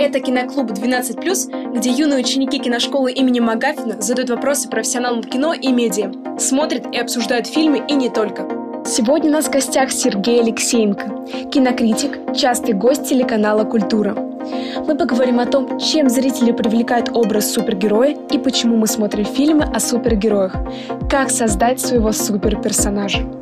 [0.00, 6.10] Это киноклуб 12+, где юные ученики киношколы имени Магафина задают вопросы профессионалам кино и медиа,
[6.38, 8.48] смотрят и обсуждают фильмы и не только.
[8.86, 14.14] Сегодня у нас в гостях Сергей Алексеенко, кинокритик, частый гость телеканала «Культура».
[14.86, 19.80] Мы поговорим о том, чем зрители привлекает образ супергероя и почему мы смотрим фильмы о
[19.80, 20.56] супергероях,
[21.10, 23.39] как создать своего суперперсонажа.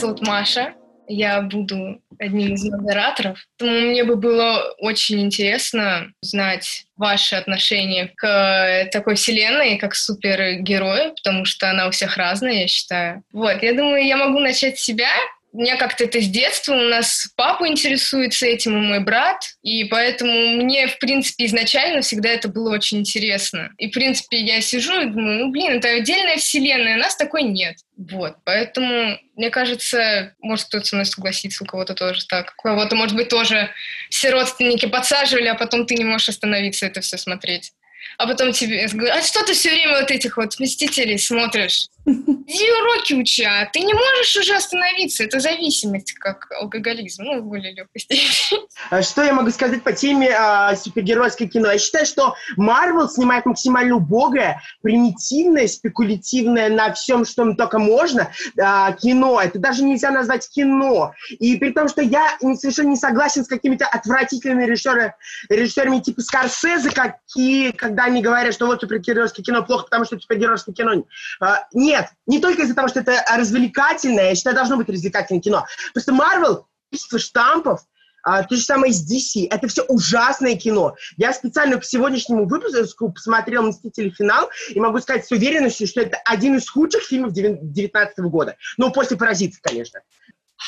[0.00, 0.72] Зовут Маша,
[1.08, 3.44] я буду одним из модераторов.
[3.58, 11.44] Поэтому мне бы было очень интересно знать ваше отношение к такой вселенной, как супергерои, потому
[11.44, 13.22] что она у всех разная, я считаю.
[13.32, 15.10] Вот, я думаю, я могу начать с себя.
[15.52, 20.32] Меня как-то это с детства, у нас папа интересуется этим, и мой брат, и поэтому
[20.62, 23.70] мне, в принципе, изначально всегда это было очень интересно.
[23.78, 27.42] И, в принципе, я сижу и думаю, ну, блин, это отдельная вселенная, у нас такой
[27.42, 27.76] нет.
[27.96, 32.54] Вот, поэтому, мне кажется, может кто-то со мной согласится, у кого-то тоже так.
[32.58, 33.70] У кого-то, может быть, тоже
[34.08, 37.72] все родственники подсаживали, а потом ты не можешь остановиться это все смотреть
[38.20, 41.86] а потом тебе говорят, а что ты все время вот этих вот «Мстителей» смотришь?
[42.06, 45.24] Иди уроки учи, а ты не можешь уже остановиться.
[45.24, 48.60] Это зависимость, как алкоголизм, ну, более легкой степени.
[48.90, 51.70] А что я могу сказать по теме а, супергеройское кино?
[51.70, 58.92] Я считаю, что Марвел снимает максимально убогое, примитивное, спекулятивное на всем, что только можно а,
[58.92, 59.40] кино.
[59.40, 61.12] Это даже нельзя назвать кино.
[61.28, 65.14] И при том, что я совершенно не согласен с какими-то отвратительными режиссерами,
[65.48, 70.74] режиссерами типа Скорсезе, какие, когда они говорят, что вот супергеройское кино плохо, потому что супергеройское
[70.74, 71.04] кино...
[71.40, 75.66] А, нет, не только из-за того, что это развлекательное, я считаю, должно быть развлекательное кино.
[75.92, 77.80] Просто Марвел, количество штампов,
[78.22, 79.48] а, то же самое с DC.
[79.50, 80.94] Это все ужасное кино.
[81.16, 84.10] Я специально к сегодняшнему выпуску посмотрел «Мстители.
[84.10, 88.56] Финал» и могу сказать с уверенностью, что это один из худших фильмов 2019 года.
[88.76, 90.00] Ну, после «Паразитов», конечно.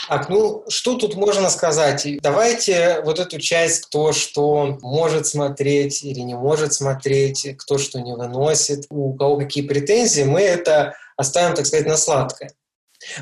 [0.09, 2.07] Так, ну что тут можно сказать?
[2.23, 8.15] Давайте вот эту часть, кто что может смотреть или не может смотреть, кто что не
[8.17, 12.53] выносит, у кого какие претензии, мы это оставим, так сказать, на сладкое.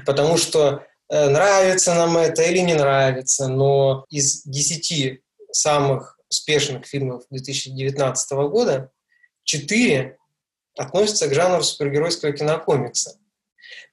[0.04, 5.22] Потому что э, нравится нам это или не нравится, но из десяти
[5.52, 8.90] самых успешных фильмов 2019 года
[9.44, 10.18] четыре
[10.76, 13.18] относятся к жанру супергеройского кинокомикса.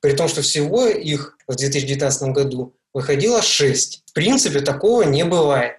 [0.01, 4.03] При том, что всего их в 2019 году выходило шесть.
[4.06, 5.78] В принципе, такого не бывает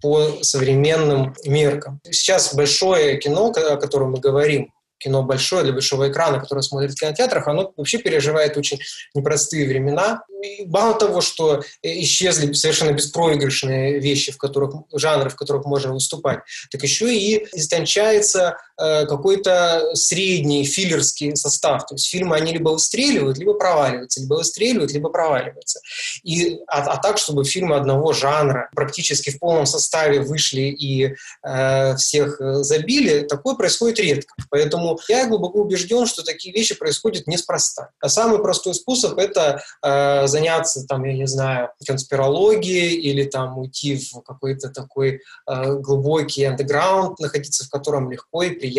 [0.00, 2.00] по современным меркам.
[2.04, 7.00] Сейчас большое кино, о котором мы говорим, кино большое для большого экрана, которое смотрит в
[7.00, 8.78] кинотеатрах, оно вообще переживает очень
[9.14, 10.22] непростые времена.
[10.42, 16.40] И мало того, что исчезли совершенно беспроигрышные вещи, в которых, жанры, в которых можно выступать,
[16.70, 18.69] так еще и истончается э,
[19.08, 21.86] какой-то средний филлерский состав.
[21.86, 25.80] То есть фильмы, они либо выстреливают, либо проваливаются, либо выстреливают, либо проваливаются.
[26.22, 31.96] И, а, а так, чтобы фильмы одного жанра практически в полном составе вышли и э,
[31.96, 34.34] всех э, забили, такое происходит редко.
[34.50, 37.90] Поэтому я глубоко убежден, что такие вещи происходят неспроста.
[38.00, 43.96] А самый простой способ– это э, заняться, там, я не знаю, конспирологией или там уйти
[43.96, 48.69] в какой-то такой э, глубокий андеграунд, находиться в котором легко и приятно,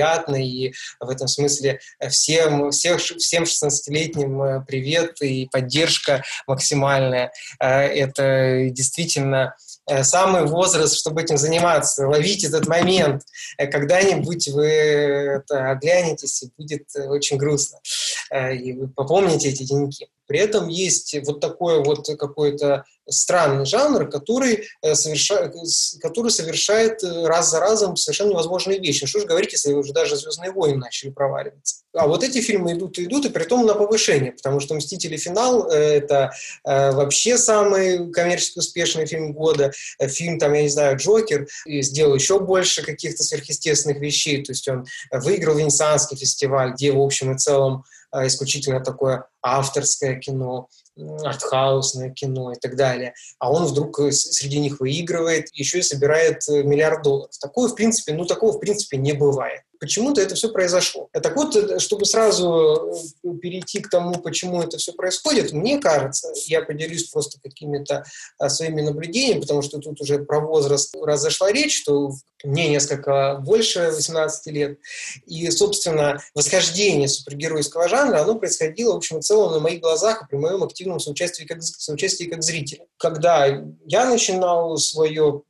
[0.42, 1.80] и в этом смысле
[2.10, 7.32] всем, всех, всем 16-летним э, привет и поддержка максимальная.
[7.60, 9.56] Э, это действительно
[9.92, 12.08] Э, самый возраст, чтобы этим заниматься.
[12.08, 13.24] Ловить этот момент.
[13.58, 17.80] Э, когда-нибудь вы оглянетесь, и будет э, очень грустно.
[18.34, 20.08] И вы попомните эти деньги.
[20.32, 25.54] При этом есть вот такой вот какой-то странный жанр, который, э, совершает,
[26.02, 29.06] который совершает э, раз за разом совершенно невозможные вещи.
[29.06, 31.82] Что же говорить, если уже даже «Звездные войны» начали проваливаться.
[31.94, 35.18] А вот эти фильмы идут и идут, и при том на повышение, потому что «Мстители.
[35.18, 36.32] Финал»— это
[36.64, 39.74] э, вообще самый коммерчески успешный фильм года.
[40.00, 44.86] Фильм, там, я не знаю, «Джокер» сделал еще больше каких-то сверхъестественных вещей, то есть он
[45.12, 47.84] выиграл Венецианский фестиваль, где, в общем и целом,
[48.14, 50.68] исключительно такое авторское кино
[51.24, 56.48] артхаусное кино и так далее, а он вдруг э, среди них выигрывает, еще и собирает
[56.50, 57.32] э, миллиард долларов.
[57.40, 61.10] Такое, в принципе, ну, такого, в принципе, не бывает почему-то это все произошло.
[61.12, 62.94] Так вот, э, чтобы сразу
[63.24, 68.06] э, перейти к тому, почему это все происходит, мне кажется, я поделюсь просто какими-то
[68.38, 72.12] а, своими наблюдениями, потому что тут уже про возраст разошла речь, что
[72.44, 74.80] мне несколько больше 18 лет.
[75.26, 80.38] И, собственно, восхождение супергеройского жанра, оно происходило, в общем и целом, на моих глазах при
[80.38, 82.86] моем активном соучастии как, соучастии как зрителя.
[82.98, 83.48] Когда
[83.86, 85.42] я начинал свое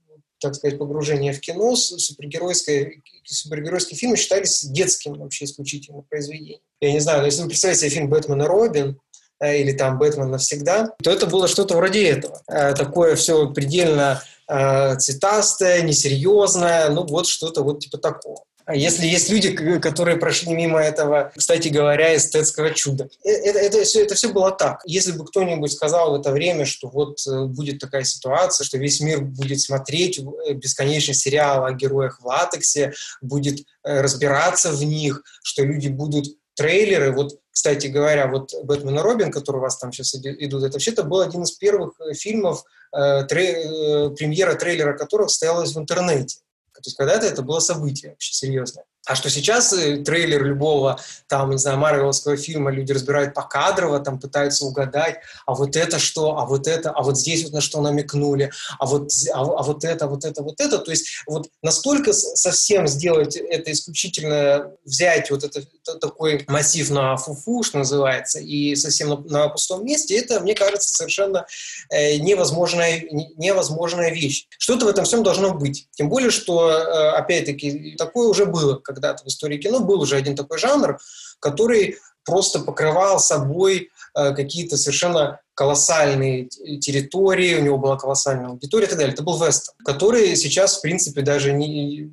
[0.42, 6.60] так сказать, погружения в кино, супергеройское, супергеройские фильмы считались детским вообще исключительно произведением.
[6.82, 9.00] Я не знаю, если вы представите себе фильм «Бэтмен и Робин»,
[9.40, 12.42] э, или там «Бэтмен навсегда», то это было что-то вроде этого.
[12.48, 18.44] Э, такое все предельно э, цветастое, несерьезное, ну вот что-то вот типа такого.
[18.72, 23.10] А если есть люди, которые прошли мимо этого, кстати говоря, эстетского чуда.
[23.26, 24.82] Э, это, это, все, это все было так.
[24.86, 29.02] Если бы кто-нибудь сказал в это время, что вот э, будет такая ситуация, что весь
[29.02, 35.64] мир будет смотреть э, бесконечный сериал о героях в латексе, будет разбираться в них, что
[35.64, 40.16] люди будут трейлеры, вот, кстати говоря, вот «Бэтмен и Робин», который у вас там сейчас
[40.16, 42.64] идут, это вообще-то был один из первых фильмов,
[42.96, 46.38] э, трей, премьера трейлера которых состоялась в интернете.
[46.74, 48.86] То есть когда-то это было событие вообще серьезное.
[49.12, 50.98] А что сейчас э, трейлер любого,
[51.28, 56.38] там, не знаю, марвеловского фильма люди разбирают покадрово, там пытаются угадать, а вот это что,
[56.38, 59.84] а вот это, а вот здесь вот на что намекнули, а вот, а, а вот
[59.84, 60.78] это, вот это, вот это.
[60.78, 67.18] То есть вот настолько совсем сделать это исключительно, взять вот это, это такой массив на
[67.18, 71.46] фуфу, что называется, и совсем на, на пустом месте, это, мне кажется, совершенно
[71.90, 73.04] э, невозможная,
[73.36, 74.48] невозможная вещь.
[74.58, 75.90] Что-то в этом всем должно быть.
[75.92, 80.36] Тем более, что, э, опять-таки, такое уже было, когда-то в истории кино был уже один
[80.36, 81.00] такой жанр,
[81.40, 86.48] который просто покрывал собой э, какие-то совершенно колоссальные
[86.80, 89.14] территории, у него была колоссальная аудитория и так далее.
[89.14, 92.10] Это был вестерн, который сейчас, в принципе, даже не,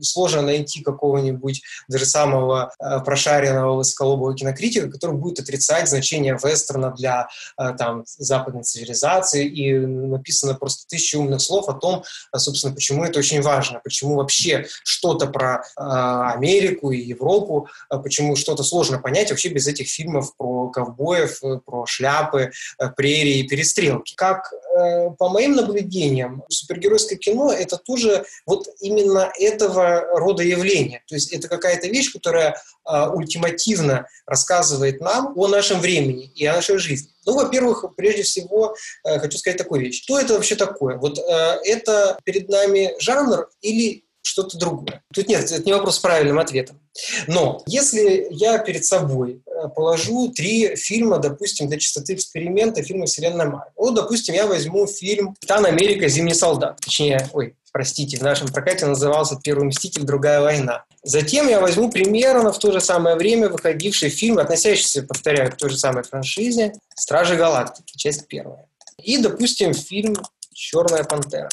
[0.00, 7.28] сложно найти какого-нибудь даже самого э, прошаренного высоколобого кинокритика, который будет отрицать значение вестерна для
[7.58, 13.04] э, там, западной цивилизации, и написано просто тысячи умных слов о том, э, собственно, почему
[13.04, 19.30] это очень важно, почему вообще что-то про э, Америку и Европу, почему что-то сложно понять
[19.30, 22.52] вообще без этих фильмов про ковбоев, про шляпы,
[22.96, 24.14] прерии и перестрелки.
[24.16, 31.02] Как э, по моим наблюдениям, супергеройское кино— это тоже вот именно этого рода явление.
[31.08, 32.56] То есть это какая-то вещь, которая
[32.88, 37.10] э, ультимативно рассказывает нам о нашем времени и о нашей жизни.
[37.24, 40.02] Ну, во-первых, прежде всего, хочу сказать такую вещь.
[40.04, 40.96] Что это вообще такое?
[40.96, 45.02] Вот это перед нами жанр или что-то другое.
[45.14, 46.80] Тут нет, это не вопрос с правильным ответом.
[47.26, 53.46] Но если я перед собой э, положу три фильма, допустим, для чистоты эксперимента, фильмы вселенной
[53.46, 53.72] Марвел.
[53.76, 56.08] Вот, допустим, я возьму фильм «Капитан Америка.
[56.08, 56.78] Зимний солдат».
[56.80, 60.02] Точнее, ой, простите, в нашем прокате назывался «Первый мститель.
[60.02, 60.84] Другая война».
[61.04, 65.70] Затем я возьму примерно в то же самое время выходивший фильм, относящийся, повторяю, к той
[65.70, 68.66] же самой франшизе «Стражи Галактики», часть первая.
[69.00, 70.16] И, допустим, фильм
[70.52, 71.48] «Черная пантера».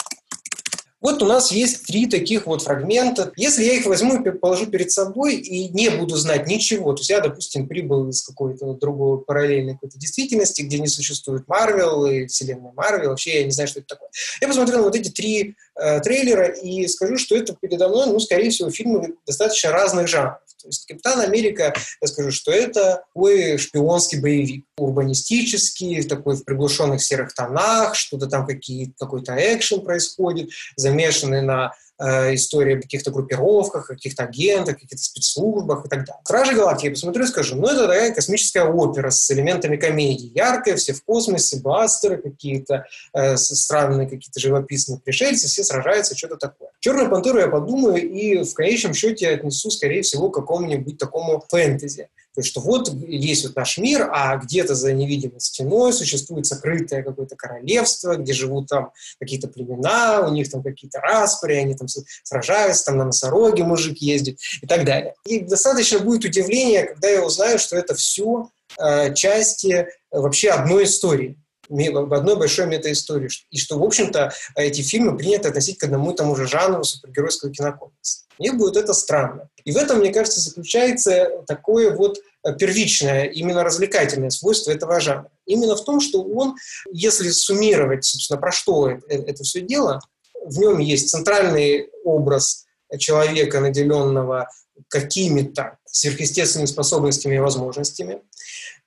[1.03, 3.33] Вот у нас есть три таких вот фрагмента.
[3.35, 7.09] Если я их возьму и положу перед собой и не буду знать ничего, то есть
[7.09, 12.71] я, допустим, прибыл из какой-то другой параллельной какой-то действительности, где не существует Марвел и вселенная
[12.71, 14.09] Марвел, вообще я не знаю, что это такое.
[14.39, 18.19] Я посмотрю на вот эти три э, трейлера и скажу, что это передо мной, ну,
[18.21, 20.37] скорее всего, фильмы достаточно разных жанров.
[20.63, 27.03] То есть «Капитан Америка», я скажу, что это такой шпионский боевик, урбанистический, такой в приглушенных
[27.03, 31.73] серых тонах, что-то там какие, какой-то экшен происходит, замешанный на
[32.03, 36.21] э, истории о каких-то группировках, каких-то агентах, каких-то спецслужбах и так далее.
[36.23, 40.31] «Стражи Галактики» я посмотрю и скажу, ну, это такая космическая опера с элементами комедии.
[40.35, 46.69] Яркая, все в космосе, бастеры какие-то, э, странные какие-то живописные пришельцы, все сражаются, что-то такое.
[46.79, 52.09] «Черную пантеру» я подумаю и в конечном счете отнесу, скорее всего, к какому-нибудь такому фэнтези.
[52.33, 57.03] То есть, что вот есть вот наш мир, а где-то за невидимой стеной существует сокрытое
[57.03, 61.87] какое-то королевство, где живут там какие-то племена, у них там какие-то распри, они там
[62.23, 65.13] сражаются, там на носороге мужик ездит и так далее.
[65.25, 68.49] И достаточно будет удивления, когда я узнаю, что это все
[68.79, 71.37] э, части э, вообще одной истории
[71.69, 73.29] одной большой метаистории.
[73.49, 77.51] И что, в общем-то, эти фильмы принято относить к одному и тому же жанру супергеройского
[77.51, 78.25] кинокомикса.
[78.37, 79.49] Мне будет это странно.
[79.65, 82.19] И в этом, мне кажется, заключается такое вот
[82.59, 85.29] первичное, именно развлекательное свойство этого жанра.
[85.45, 86.55] Именно в том, что он,
[86.91, 90.01] если суммировать, собственно, про что это, это все дело,
[90.45, 92.65] в нем есть центральный образ
[92.99, 94.49] человека, наделенного
[94.89, 98.21] какими-то сверхъестественными способностями и возможностями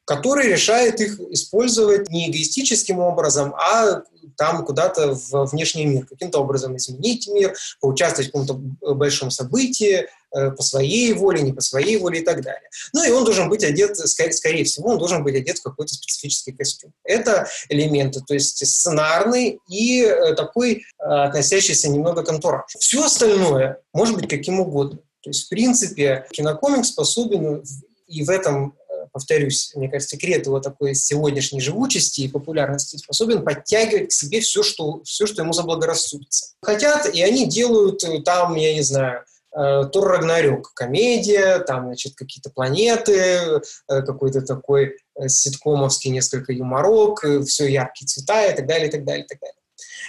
[0.07, 4.03] который решает их использовать не эгоистическим образом, а
[4.37, 10.51] там куда-то в внешний мир, каким-то образом изменить мир, поучаствовать в каком-то большом событии, э,
[10.51, 12.69] по своей воле, не по своей воле и так далее.
[12.93, 16.53] Ну и он должен быть одет, скорее, всего, он должен быть одет в какой-то специфический
[16.53, 16.93] костюм.
[17.03, 22.79] Это элементы, то есть сценарный и э, такой э, относящийся немного к антуражу.
[22.79, 24.99] Все остальное может быть каким угодно.
[25.23, 27.65] То есть, в принципе, кинокомик способен
[28.07, 28.77] и в этом
[29.17, 34.63] повторюсь, мне кажется, секрет его такой сегодняшней живучести и популярности способен подтягивать к себе все,
[34.63, 36.49] что, все, что ему заблагорассудится.
[36.61, 39.25] Хотят, и они делают э, там, я не знаю,
[39.57, 48.07] э, Тор Рагнарёк, комедия, там, значит, какие-то планеты, какой-то такой ситкомовский несколько юморок, все яркие
[48.07, 49.57] цвета и так далее, и так далее, и так далее.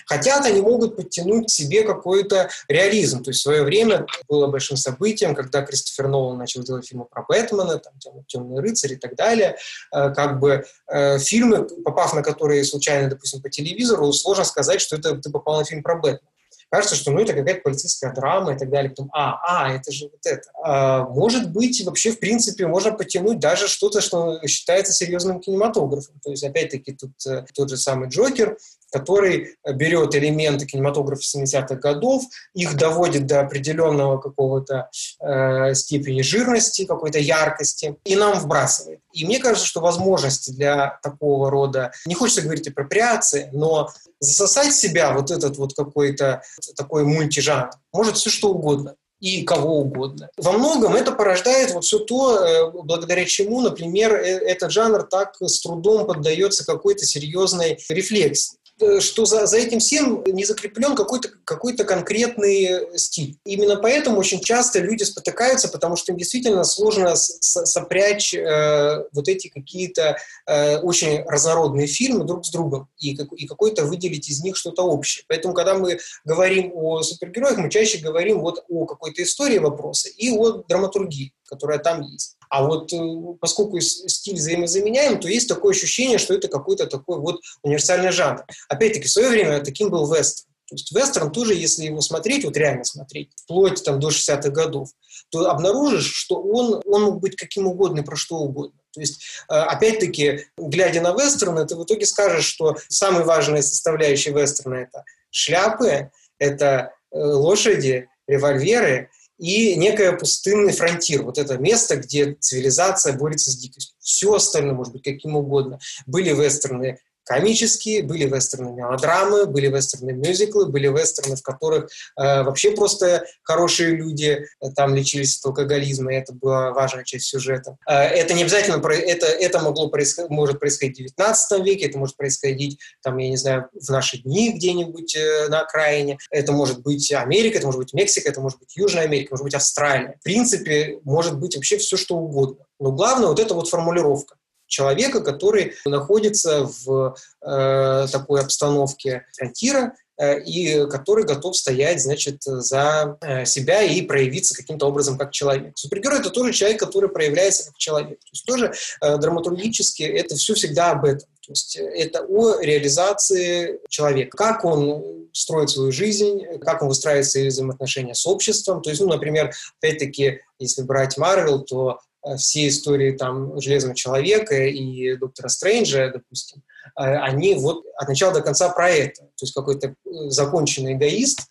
[0.05, 3.23] Хотят, они могут подтянуть к себе какой-то реализм.
[3.23, 7.23] То есть в свое время было большим событием, когда Кристофер Нолан начал делать фильмы про
[7.23, 7.93] Бэтмена, там,
[8.27, 9.57] «Темный рыцарь» и так далее.
[9.93, 14.95] Э, как бы э, фильмы, попав на которые случайно, допустим, по телевизору, сложно сказать, что
[14.95, 16.21] это ты попал на фильм про Бэтмена
[16.69, 18.89] кажется, что ну это какая-то полицейская драма и так далее.
[18.89, 20.49] Потом, а, а, это же вот это.
[20.63, 26.19] А, может быть, вообще, в принципе, можно потянуть даже что-то, что считается серьезным кинематографом.
[26.23, 28.57] То есть, опять-таки, тут э, тот же самый Джокер,
[28.91, 34.89] который берет элементы кинематографа 70-х годов, их доводит до определенного какого-то
[35.19, 38.99] э, степени жирности, какой-то яркости, и нам вбрасывает.
[39.13, 43.89] И мне кажется, что возможности для такого рода, не хочется говорить апроприации, но
[44.19, 46.41] засосать себя вот этот вот какой-то
[46.75, 50.29] такой мультижанр может все что угодно и кого угодно.
[50.37, 55.35] Во многом это порождает вот все то, э, благодаря чему, например, э, этот жанр так
[55.39, 58.57] с трудом поддается какой-то серьезной рефлексии.
[58.79, 63.37] Э, что за, за этим всем не закреплен какой-то какой конкретный стиль.
[63.43, 69.47] Именно поэтому очень часто люди спотыкаются, потому что им действительно сложно сопрячь э, вот эти
[69.47, 74.83] какие-то э, очень разнородные фильмы друг с другом и, и какой-то выделить из них что-то
[74.83, 75.25] общее.
[75.27, 80.29] Поэтому, когда мы говорим о супергероях, мы чаще говорим вот о какой-то истории вопроса и
[80.29, 82.37] о драматургии, которая там есть.
[82.49, 82.97] А вот э,
[83.39, 88.45] поскольку стиль взаимозаменяем, то есть такое ощущение, что это какой-то такой вот универсальный жанр.
[88.69, 90.47] Опять-таки, в свое время таким был вестерн.
[90.67, 94.89] То есть вестерн тоже, если его смотреть, вот реально смотреть, вплоть там, до 60-х годов,
[95.29, 98.77] то обнаружишь, что он, он мог быть каким угодно и про что угодно.
[98.93, 104.33] То есть, э, опять-таки, глядя на вестерны, ты в итоге скажешь, что самые важные составляющие
[104.33, 112.33] вестерна– это шляпы, это э, лошади, револьверы и некое пустынный фронтир, вот это место, где
[112.39, 113.95] цивилизация борется с дикостью.
[113.99, 115.79] Все остальное может быть каким угодно.
[116.05, 122.71] Были вестерны комические, были вестерны мелодрамы, были вестерны мюзиклы, были вестерны, в которых э, вообще
[122.71, 127.77] просто хорошие люди э, там лечились от алкоголизма, и это была важная часть сюжета.
[127.87, 132.15] Э, это не обязательно, это, это могло происходить, может происходить в 19 веке, это может
[132.15, 137.11] происходить, там, я не знаю, в наши дни где-нибудь э, на окраине, это может быть
[137.11, 140.15] Америка, это может быть Мексика, это может быть Южная Америка, может быть Австралия.
[140.21, 142.65] В принципе, может быть вообще все, что угодно.
[142.79, 144.37] Но главное вот эта вот формулировка
[144.67, 153.17] человека, который находится в э, такой обстановке фронтира э, и который готов стоять, значит, за
[153.21, 155.73] э, себя и проявиться каким-то образом как человек.
[155.75, 158.19] Супергерой— это тоже человек, который проявляется как человек.
[158.19, 161.27] То есть тоже э, драматургически это все всегда об этом.
[161.45, 164.35] То есть это о реализации человека.
[164.35, 168.81] Как он строит свою жизнь, как он выстраивает свои взаимоотношения с обществом.
[168.81, 171.99] То есть, ну, например, опять-таки, если брать Марвел, то
[172.35, 176.63] все истории там Железного Человека и Доктора Стрэнджа, допустим,
[176.97, 179.21] э, они вот от начала до конца про это.
[179.21, 179.93] То есть какой-то э,
[180.29, 181.41] законченный эгоист,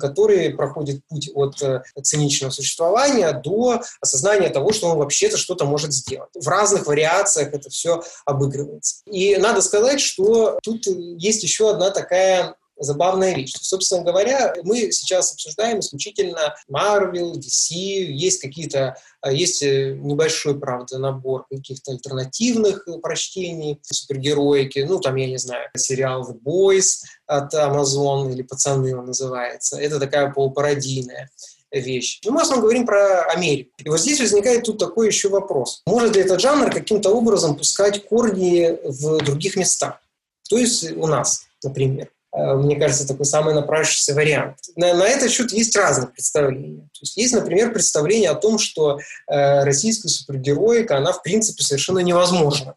[0.00, 1.54] который проходит путь от
[2.02, 6.30] циничного существования до осознания того, что он вообще-то что-то может сделать.
[6.34, 9.02] В разных вариациях это все обыгрывается.
[9.06, 13.54] И надо сказать, что тут есть еще одна такая забавная вещь.
[13.60, 20.98] Собственно говоря, мы сейчас обсуждаем исключительно Marvel, DC, есть какие-то, а, есть э, небольшой, правда,
[20.98, 28.32] набор каких-то альтернативных прочтений супергероики, ну, там, я не знаю, сериал The Boys от Amazon
[28.32, 29.78] или «Пацаны» он называется.
[29.80, 31.30] Это такая полупародийная
[31.70, 32.20] вещь.
[32.24, 33.70] Но мы в основном говорим про Америку.
[33.78, 35.82] И вот здесь возникает тут такой еще вопрос.
[35.86, 40.00] Может ли этот жанр каким-то образом пускать корни в других местах?
[40.48, 42.10] То есть у нас, например.
[42.32, 44.56] Э, мне кажется, такой самый напрашивающийся вариант.
[44.76, 46.82] На, на этот счет есть разные представления.
[46.92, 52.00] То есть, есть, например, представление о том, что э, российская супергероика, она в принципе совершенно
[52.00, 52.74] невозможна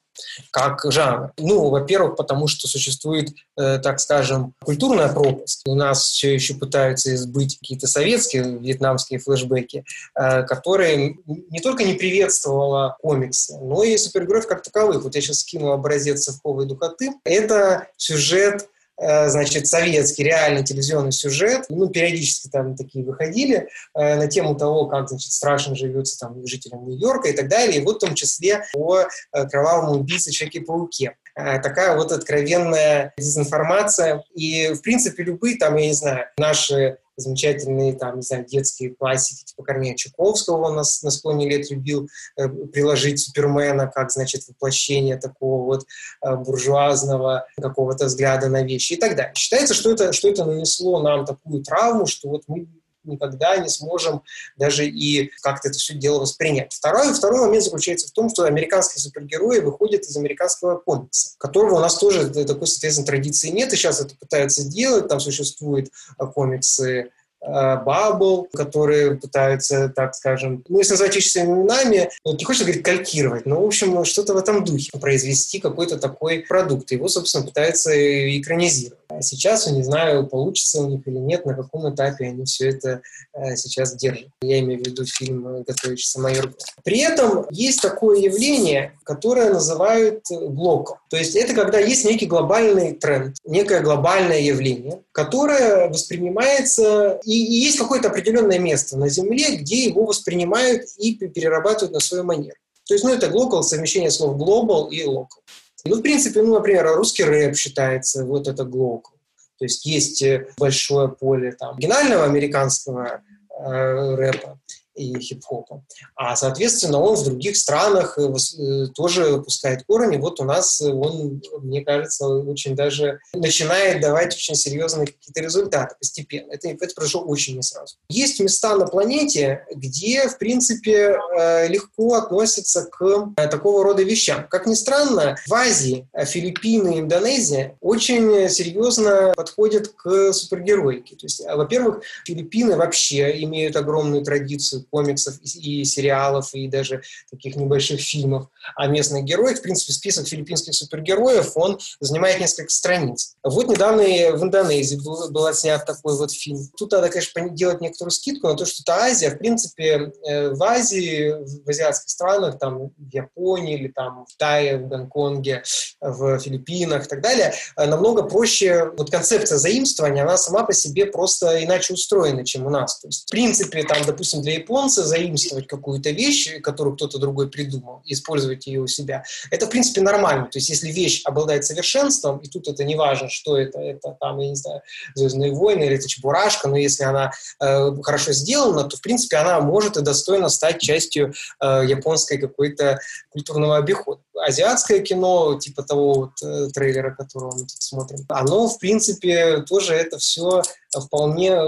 [0.51, 1.31] как жанр.
[1.37, 5.61] Ну, во-первых, потому что существует, э, так скажем, культурная пропасть.
[5.65, 9.83] У нас все еще пытаются избыть какие-то советские вьетнамские флешбеки,
[10.15, 15.03] э, которые не только не приветствовала комиксы, но и супергероев как таковых.
[15.03, 17.11] Вот я сейчас скину образец совковой духоты.
[17.23, 18.67] Это сюжет
[19.01, 21.65] значит, советский реальный телевизионный сюжет.
[21.69, 26.87] Ну, периодически там такие выходили э, на тему того, как, значит, страшно живется там жителям
[26.87, 27.81] Нью-Йорка и так далее.
[27.81, 29.05] И вот в том числе о э,
[29.47, 34.23] кровавом убийце Человеке-пауке такая вот откровенная дезинформация.
[34.35, 39.45] И, в принципе, любые там, я не знаю, наши замечательные, там, не знаю, детские классики,
[39.45, 45.17] типа Корнея Чуковского он нас на склоне лет любил э, приложить Супермена как, значит, воплощение
[45.17, 45.85] такого вот
[46.23, 49.33] э, буржуазного какого-то взгляда на вещи и так далее.
[49.35, 52.67] Считается, что это, что это нанесло нам такую травму, что вот мы
[53.03, 54.23] никогда не сможем
[54.57, 56.73] даже и как-то это все дело воспринять.
[56.73, 61.79] Второй, второй момент заключается в том, что американские супергерои выходят из американского комикса, которого у
[61.79, 65.07] нас тоже такой, соответственно, традиции нет, и сейчас это пытаются делать.
[65.07, 67.11] Там существуют а, комиксы
[67.41, 73.61] Бабл, которые пытаются, так скажем, ну, если назвать своими именами, не хочется говорить калькировать, но,
[73.61, 76.91] в общем, что-то в этом духе, произвести какой-то такой продукт.
[76.91, 77.91] Его, собственно, пытаются
[78.39, 78.99] экранизировать.
[79.09, 83.01] А сейчас, не знаю, получится у них или нет, на каком этапе они все это
[83.33, 84.27] э, сейчас держат.
[84.41, 86.53] Я имею в виду фильм «Готовящийся майор».
[86.83, 90.97] При этом есть такое явление, которое называют блоком.
[91.09, 97.63] То есть это когда есть некий глобальный тренд, некое глобальное явление, которое воспринимается, и, и
[97.63, 102.57] есть какое-то определенное место на Земле, где его воспринимают и перерабатывают на свою манеру.
[102.85, 105.39] То есть, ну, это global, совмещение слов global и local.
[105.85, 109.13] Ну, в принципе, ну, например, русский рэп считается вот это глокал.
[109.57, 114.59] То есть есть э, большое поле там оригинального американского э, рэпа,
[114.95, 115.83] и хип-хопа.
[116.15, 120.17] А, соответственно, он в других странах э, э, тоже выпускает корни.
[120.17, 126.51] Вот у нас он, мне кажется, очень даже начинает давать очень серьезные какие-то результаты постепенно.
[126.51, 127.95] Это, это произошло очень не сразу.
[128.09, 134.47] Есть места на планете, где, в принципе, э, легко относятся к такого рода вещам.
[134.49, 141.15] Как ни странно, в Азии, Филиппины, Индонезия очень серьезно подходят к супергероике.
[141.15, 147.99] То есть, во-первых, Филиппины вообще имеют огромную традицию комиксов и сериалов, и даже таких небольших
[147.99, 149.59] фильмов о местных героях.
[149.59, 153.35] В принципе, список филиппинских супергероев, он занимает несколько страниц.
[153.43, 156.59] Вот недавно в Индонезии был, был снят такой вот фильм.
[156.77, 159.29] Тут надо, конечно, делать некоторую скидку на то, что это Азия.
[159.31, 161.33] В принципе, э, в Азии,
[161.65, 165.63] в азиатских странах, там, в Японии или там в Тае, в Гонконге,
[165.99, 171.05] в Филиппинах и так далее, э, намного проще, вот концепция заимствования, она сама по себе
[171.05, 172.99] просто иначе устроена, чем у нас.
[172.99, 177.49] То есть, в принципе, там, допустим, для Японии японца заимствовать какую-то вещь, которую кто-то другой
[177.49, 180.45] придумал, использовать ее у себя, это, в принципе, нормально.
[180.45, 184.39] То есть, если вещь обладает совершенством, и тут это не важно, что это, это там,
[184.39, 184.81] я не знаю,
[185.15, 189.59] «Звездные войны» или это «Чебурашка», но если она э, хорошо сделана, то, в принципе, она
[189.59, 194.21] может и достойно стать частью э, японской какой-то культурного обихода.
[194.47, 199.93] Азиатское кино, типа того вот э, трейлера, которого мы тут смотрим, оно, в принципе, тоже
[199.93, 200.61] это все
[200.97, 201.59] вполне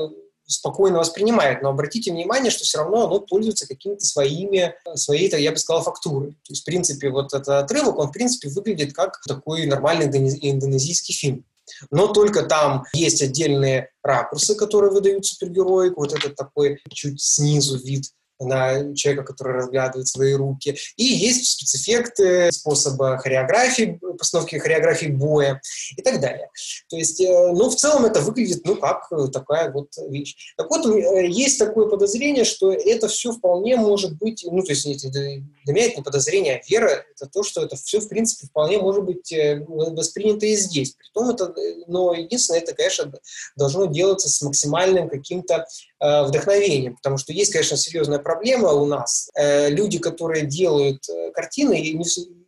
[0.46, 5.58] спокойно воспринимает, но обратите внимание, что все равно оно пользуется какими-то своими, своей, я бы
[5.58, 6.32] сказал, фактурой.
[6.32, 11.14] То есть, в принципе, вот этот отрывок, он, в принципе, выглядит как такой нормальный индонезийский
[11.14, 11.46] фильм.
[11.92, 18.12] Но только там есть отдельные ракурсы, которые выдают супергероику, вот этот такой чуть снизу вид
[18.46, 20.78] на человека, который разглядывает свои руки.
[20.98, 25.62] И есть спецэффекты, способа хореографии, постановки хореографии боя
[25.96, 26.50] и так далее.
[26.90, 30.54] То есть, э, ну, в целом это выглядит, ну, как такая вот вещь.
[30.58, 34.84] Так вот, э, есть такое подозрение, что это все вполне может быть, ну, то есть
[34.86, 38.78] для меня это не подозрение, а вера, это то, что это все, в принципе, вполне
[38.78, 40.96] может быть э, воспринято и здесь.
[40.98, 41.54] Притом это,
[41.88, 43.12] но единственное, это, конечно,
[43.56, 45.66] должно делаться с максимальным каким-то
[46.00, 48.33] вдохновением, потому что есть, конечно, серьезная проблема
[48.82, 49.30] у нас.
[49.36, 51.98] Э, люди, которые делают э, картины, и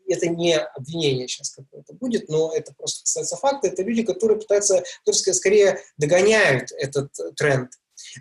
[0.07, 4.83] это не обвинение сейчас какое-то будет, но это просто касается факта, это люди, которые пытаются,
[5.03, 7.71] которые скорее догоняют этот тренд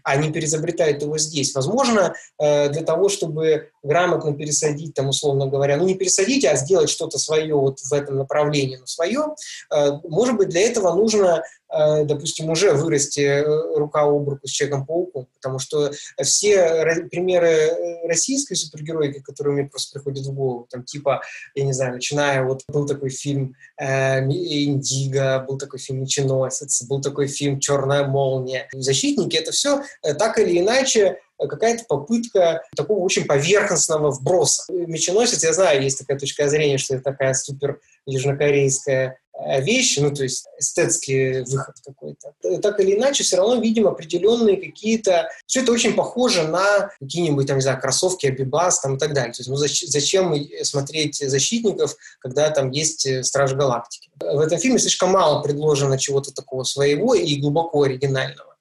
[0.02, 1.54] а не переизобретают его здесь.
[1.54, 6.88] Возможно, э, для того, чтобы грамотно пересадить, там, условно говоря, ну не пересадить, а сделать
[6.88, 9.34] что-то свое вот в этом направлении, но свое,
[10.04, 11.42] может быть, для этого нужно
[12.04, 13.44] допустим, уже вырасти э,
[13.76, 19.98] рука об руку с Человеком-пауком, потому что все примеры э, российской супергероики, которые мне просто
[19.98, 21.22] приходят в голову, там типа,
[21.54, 27.00] я не знаю, начиная, вот был такой фильм э, «Индиго», был такой фильм «Меченосец», был
[27.00, 28.68] такой фильм «Черная молния».
[28.72, 29.82] «Защитники»— это все
[30.18, 34.64] так или иначе какая-то попытка такого очень поверхностного вброса.
[34.72, 40.14] Меченосец, я знаю, есть такая точка зрения, что это такая супер южнокорейская Э, вещи, ну,
[40.14, 42.34] то есть эстетский выход какой-то.
[42.44, 45.28] Э, так или иначе, все равно видим определенные какие-то...
[45.46, 49.32] Все это очень похоже на какие-нибудь, там, не знаю, кроссовки Абибас там, и так далее.
[49.32, 54.08] То есть, ну, зачем смотреть «Защитников», когда там есть э, «Страж Галактики»?
[54.20, 58.53] В этом фильме слишком мало предложено чего-то такого своего и глубоко оригинального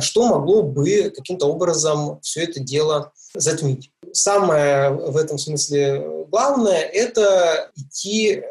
[0.00, 3.90] что могло бы каким-то образом все это дело затмить.
[4.12, 8.42] Самое в этом смысле главное– это идти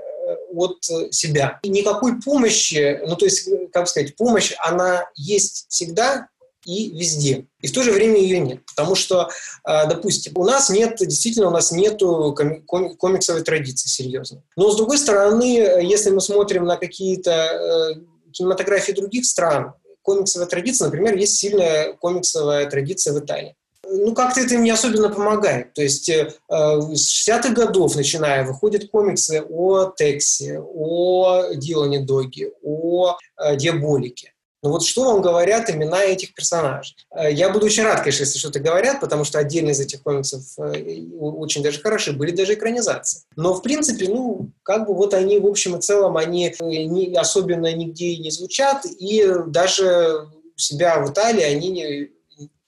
[0.53, 1.59] от себя.
[1.63, 6.27] И никакой помощи, ну то есть, как сказать, помощь, она есть всегда,
[6.65, 7.47] и везде.
[7.59, 8.65] И в то же время ее нет.
[8.65, 9.29] Потому что,
[9.67, 14.43] э, допустим, у нас нет, действительно, у нас нет комиксовой традиции серьезно.
[14.55, 17.95] Но, с другой стороны, если мы смотрим на какие-то э,
[18.31, 23.55] кинематографии других стран, комиксовая традиция, например, есть сильная комиксовая традиция в Италии
[23.93, 25.73] ну, как-то это им не особенно помогает.
[25.73, 33.17] То есть э, с 60-х годов, начиная, выходят комиксы о Тексе, о Дилане Доге, о
[33.37, 34.33] э, Диаболике.
[34.63, 36.95] Но вот что вам говорят имена этих персонажей?
[37.15, 40.41] Э, я буду очень рад, конечно, если что-то говорят, потому что отдельно из этих комиксов
[40.57, 43.23] э, очень даже хороши, были даже экранизации.
[43.35, 47.73] Но, в принципе, ну, как бы вот они, в общем и целом, они не, особенно
[47.73, 52.09] нигде не звучат, и даже себя в Италии они не,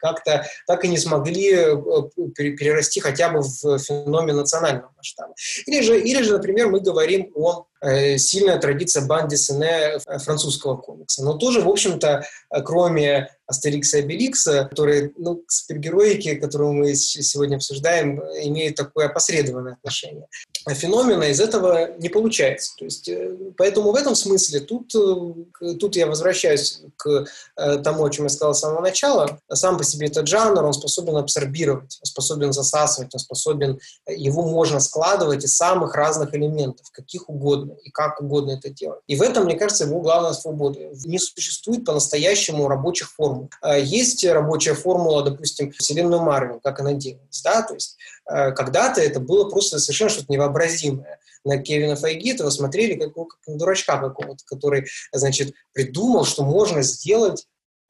[0.06, 1.76] как-то так и не смогли э,
[2.36, 5.34] перерасти хотя бы в феномен национального масштаба.
[5.66, 7.75] Или же, или же например, мы говорим о э,
[8.18, 11.24] сильная традиция банди Сене французского комикса.
[11.24, 12.26] Но тоже, в общем-то,
[12.64, 19.74] кроме Астерикса и Обеликса, которые, ну, к супергероике, которую мы сегодня обсуждаем, имеют такое опосредованное
[19.74, 20.28] отношение.
[20.66, 22.74] А феномена из этого не получается.
[22.78, 27.26] То есть, э, поэтому в этом смысле тут, э, тут я возвращаюсь к
[27.58, 29.40] э, тому, о чем я сказал с самого начала.
[29.52, 34.80] Сам по себе этот жанр, он способен абсорбировать, он способен засасывать, он способен, его можно
[34.80, 39.02] складывать из самых разных элементов, каких угодно, и как угодно это делать.
[39.06, 40.80] И в этом, мне кажется, его главная свобода.
[41.06, 43.50] Не существует по-настоящему рабочих формул.
[43.78, 49.50] Есть рабочая формула, допустим, вселенную Марвел, как она делается, да, то есть когда-то это было
[49.50, 51.20] просто совершенно что-то невообразимое.
[51.44, 57.46] На Кевина Файгитова смотрели как, как на дурачка какого-то, который, значит, придумал, что можно сделать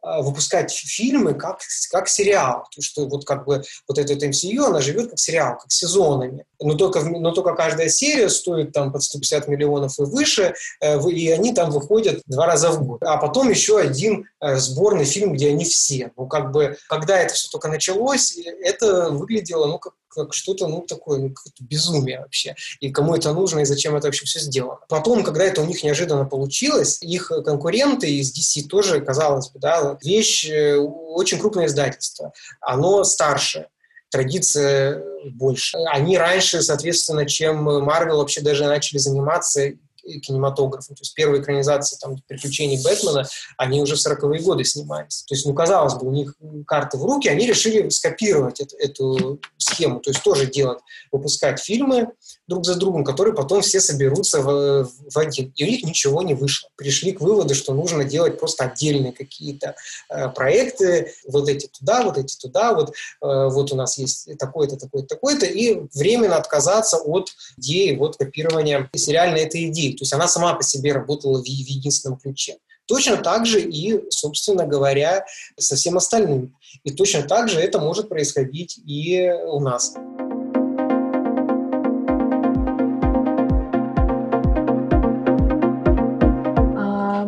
[0.05, 2.67] а, выпускать фильмы как, как сериал.
[2.75, 6.45] То, что вот как бы вот этот MCU, она живет как сериал, как сезонами.
[6.59, 11.31] Но только, но только каждая серия стоит там под 150 миллионов и выше, э, и
[11.31, 13.03] они там выходят два раза в год.
[13.03, 16.11] А потом еще один э, сборный фильм, где они все.
[16.17, 20.81] Ну как бы, когда это все только началось, это выглядело, ну, как как что-то, ну,
[20.81, 22.55] такое, ну, какое-то безумие вообще.
[22.79, 24.79] И кому это нужно, и зачем это вообще все сделано.
[24.87, 29.97] Потом, когда это у них неожиданно получилось, их конкуренты из DC тоже, казалось бы, да,
[30.01, 32.31] вещь, э, очень крупное издательство.
[32.61, 33.67] Оно старше
[34.15, 35.77] традиция больше.
[35.91, 39.73] Они раньше, соответственно, чем Marvel вообще даже начали заниматься
[40.21, 40.95] кинематографом.
[40.95, 45.23] То есть первые экранизации там, приключений Бэтмена, они уже в 40-е годы снимались.
[45.23, 46.35] То есть, ну, казалось бы, у них
[46.67, 50.79] карты в руки, они решили скопировать эту, эту схему, то есть тоже делать,
[51.11, 52.09] выпускать фильмы
[52.47, 55.51] друг за другом, которые потом все соберутся в, в один.
[55.55, 56.69] И у них ничего не вышло.
[56.75, 59.75] Пришли к выводу, что нужно делать просто отдельные какие-то
[60.09, 64.77] э, проекты, вот эти туда, вот эти туда, вот, э, вот у нас есть такое-то,
[64.77, 69.91] такое-то, такое-то, и временно отказаться от идеи вот копирования сериальной этой идеи.
[69.91, 72.57] То есть она сама по себе работала в, в единственном ключе.
[72.87, 75.25] Точно так же и, собственно говоря,
[75.57, 76.55] со всем остальным.
[76.83, 79.95] И точно так же это может происходить и у нас.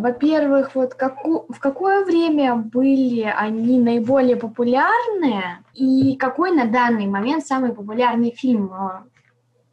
[0.08, 5.44] Во-первых, вот каку, в какое время были они наиболее популярны
[5.74, 9.04] и какой на данный момент самый популярный фильм а,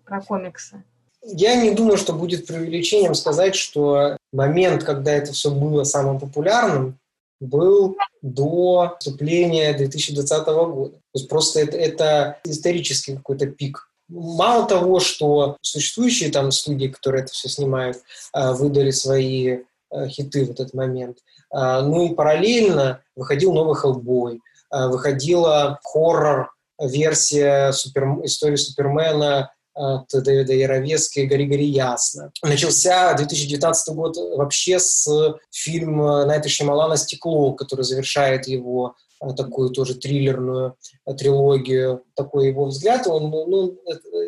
[0.04, 0.82] про комиксы?
[1.22, 6.98] Я не думаю, что будет преувеличением сказать, что момент, когда это все было самым популярным,
[7.40, 10.90] был до вступления 2020 года.
[10.94, 13.88] То есть просто это, это исторический какой-то пик.
[14.08, 17.98] Мало того, что существующие там студии, которые это все снимают,
[18.32, 19.60] а, выдали свои
[20.08, 21.18] хиты в этот момент,
[21.50, 28.24] а, ну и параллельно выходил новый «Хеллбой», выходила хоррор-версия супер...
[28.24, 32.30] истории Супермена от Дэвида Яровески «Гори, гори, ясно».
[32.42, 35.08] Начался 2019 год вообще с
[35.50, 36.96] фильма Найта Шьямалана.
[36.96, 39.03] «Стекло», который завершает его э,
[39.36, 43.06] такую тоже триллерную э, трилогию, такой его взгляд.
[43.06, 43.78] Он, ну,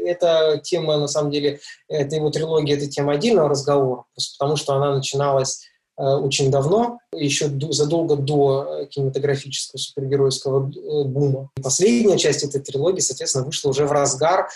[0.04, 4.04] эта тема, на самом деле, это его трилогия, это тема отдельного разговора,
[4.38, 5.66] потому что она начиналась
[5.98, 11.50] Э, очень давно, еще задолго до э, кинематографического супергеройского э, бума.
[11.62, 14.48] Последняя часть этой трилогии, соответственно, вышла уже в разгар,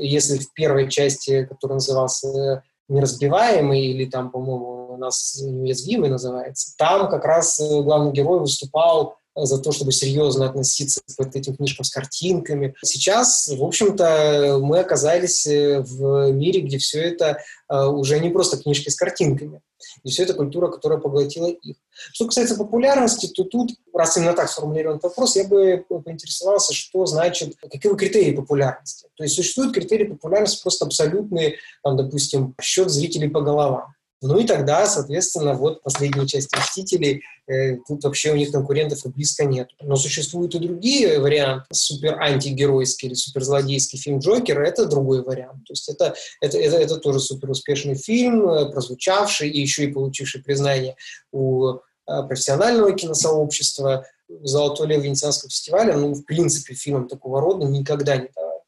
[0.00, 7.08] если в первой части, которая назывался неразбиваемый или там, по-моему, у нас неуязвимый называется, там
[7.08, 12.74] как раз главный герой выступал за то, чтобы серьезно относиться к этим книжкам с картинками.
[12.82, 18.96] Сейчас, в общем-то, мы оказались в мире, где все это уже не просто книжки с
[18.96, 19.60] картинками.
[20.02, 21.76] И все это культура, которая поглотила их.
[22.12, 27.56] Что касается популярности, то тут, раз именно так сформулирован вопрос, я бы поинтересовался, что значит,
[27.60, 29.08] какие критерии популярности.
[29.16, 33.94] То есть существуют критерии популярности просто абсолютные, там, допустим, счет зрителей по головам.
[34.22, 39.10] Ну и тогда, соответственно, вот последняя часть «Мстителей», э, тут вообще у них конкурентов и
[39.10, 39.68] близко нет.
[39.80, 41.66] Но существуют и другие варианты.
[41.72, 45.66] Супер-антигеройский или суперзлодейский фильм «Джокер»— это другой вариант.
[45.66, 49.92] То есть это, это, это, это тоже супер успешный фильм, э, прозвучавший и еще и
[49.92, 50.96] получивший признание
[51.30, 54.06] у э, профессионального киносообщества.
[54.28, 58.60] «Золотой лев» Венецианского фестиваля, ну, в принципе, фильмом такого рода никогда не давали.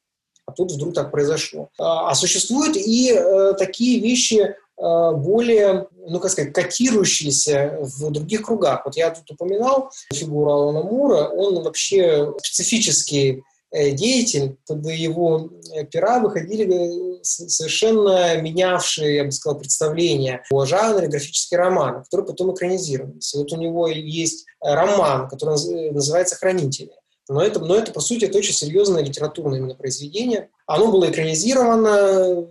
[0.46, 1.68] А тут вдруг так произошло.
[1.78, 8.84] А, а существуют и э, такие вещи, более, ну, как сказать, котирующиеся в других кругах.
[8.84, 15.50] Вот я тут упоминал фигуру Алана Мура, он вообще специфический э, деятель, под его
[15.90, 23.34] пера выходили совершенно менявшие, я бы сказал, представления о жанре графический роман, который потом экранизировались.
[23.34, 26.92] вот у него есть роман, который называется «Хранители».
[27.28, 30.48] Но это, но это, по сути, это очень серьезное литературное именно произведение.
[30.66, 32.48] Оно было экранизировано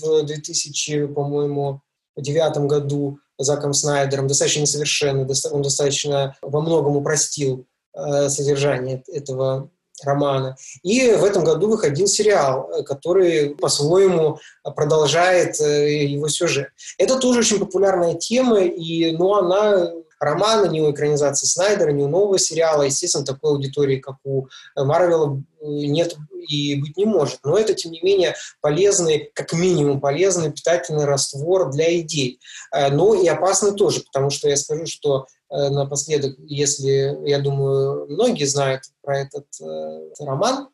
[0.00, 1.82] в 2000, по-моему,
[2.16, 9.70] девятом году Заком Снайдером, достаточно несовершенный, он достаточно во многом упростил э, содержание этого
[10.04, 10.56] романа.
[10.82, 14.38] И в этом году выходил сериал, который по-своему
[14.76, 16.68] продолжает э, его сюжет.
[16.98, 19.90] Это тоже очень популярная тема, и ну, она
[20.20, 22.82] романа, ни у экранизации Снайдера, ни у нового сериала.
[22.82, 26.16] Естественно, такой аудитории, как у Марвела, нет
[26.50, 27.40] и быть не может.
[27.44, 32.40] Но это, тем не менее, полезный, как минимум полезный питательный раствор для идей.
[32.72, 38.06] Э, но и опасный тоже, потому что я скажу, что э, напоследок, если, я думаю,
[38.08, 40.68] многие знают про этот э, роман,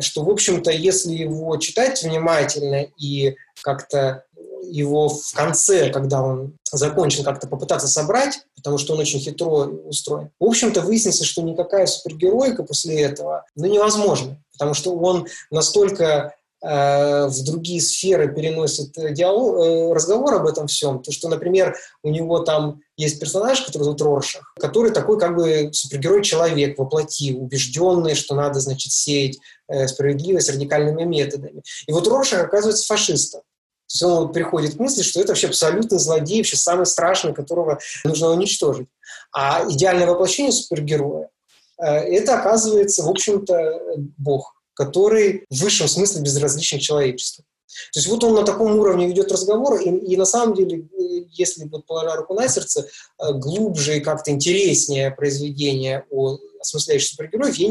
[0.00, 4.24] что, в общем-то, если его читать внимательно и как-то
[4.62, 10.30] его в конце, когда он закончен, как-то попытаться собрать, потому что он очень хитро устроен.
[10.38, 17.26] В общем-то, выяснится, что никакая супергероика после этого ну, невозможна, потому что он настолько э,
[17.26, 21.02] в другие сферы переносит диалог, э, разговор об этом всем.
[21.02, 25.70] То, что, например, у него там есть персонаж, который зовут Роршах, который такой как бы
[25.72, 31.62] супергерой-человек воплоти, убежденный, что надо, значит, сеять э, справедливость радикальными методами.
[31.86, 33.42] И вот Роршах оказывается фашистом.
[33.88, 37.78] То есть он приходит к мысли, что это вообще абсолютный злодей, вообще самый страшный, которого
[38.04, 38.88] нужно уничтожить.
[39.32, 41.30] А идеальное воплощение супергероя
[41.78, 43.80] э,– это, оказывается, в общем-то,
[44.18, 47.44] Бог, который в высшем смысле безразличен человечеству.
[47.92, 51.24] То есть вот он на таком уровне ведет разговор, и, и на самом деле, э,
[51.30, 57.54] если вот положа руку на сердце, э, глубже и как-то интереснее произведение о осмысляющих супергероев
[57.56, 57.68] я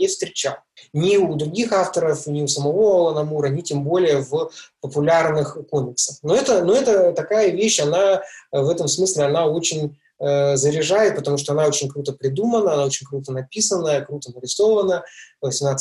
[0.00, 0.56] не встречал.
[0.92, 6.16] Ни у других авторов, ни у самого Алана Мура, ни тем более в популярных комиксах.
[6.22, 11.36] Но это, но это такая вещь, она в этом смысле, она очень э, заряжает, потому
[11.36, 15.04] что она очень круто придумана, она очень круто написана, круто нарисована,
[15.44, 15.76] 18+,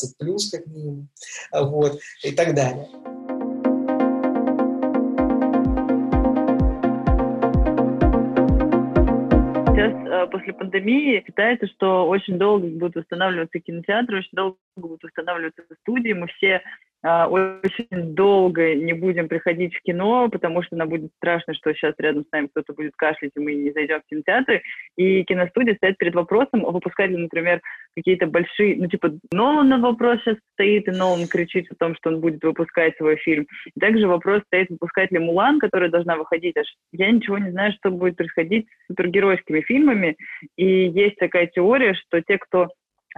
[0.51, 1.09] как минимум,
[1.53, 2.89] вот, и так далее.
[10.31, 16.13] После пандемии считается, что очень долго будут восстанавливаться кинотеатры, очень долго будут восстанавливаться студии.
[16.13, 16.61] Мы все
[17.01, 22.25] очень долго не будем приходить в кино, потому что нам будет страшно, что сейчас рядом
[22.25, 24.61] с нами кто-то будет кашлять, и мы не зайдем в кинотеатры.
[24.97, 27.61] И киностудия стоит перед вопросом, выпускать ли, например,
[27.95, 32.09] какие-то большие, ну, типа, Нолан на вопрос сейчас стоит, и Нолан кричит о том, что
[32.09, 33.47] он будет выпускать свой фильм.
[33.75, 36.57] И также вопрос стоит, выпускать ли Мулан, которая должна выходить.
[36.57, 40.17] Аж я ничего не знаю, что будет происходить с супергеройскими фильмами.
[40.57, 42.69] И есть такая теория, что те, кто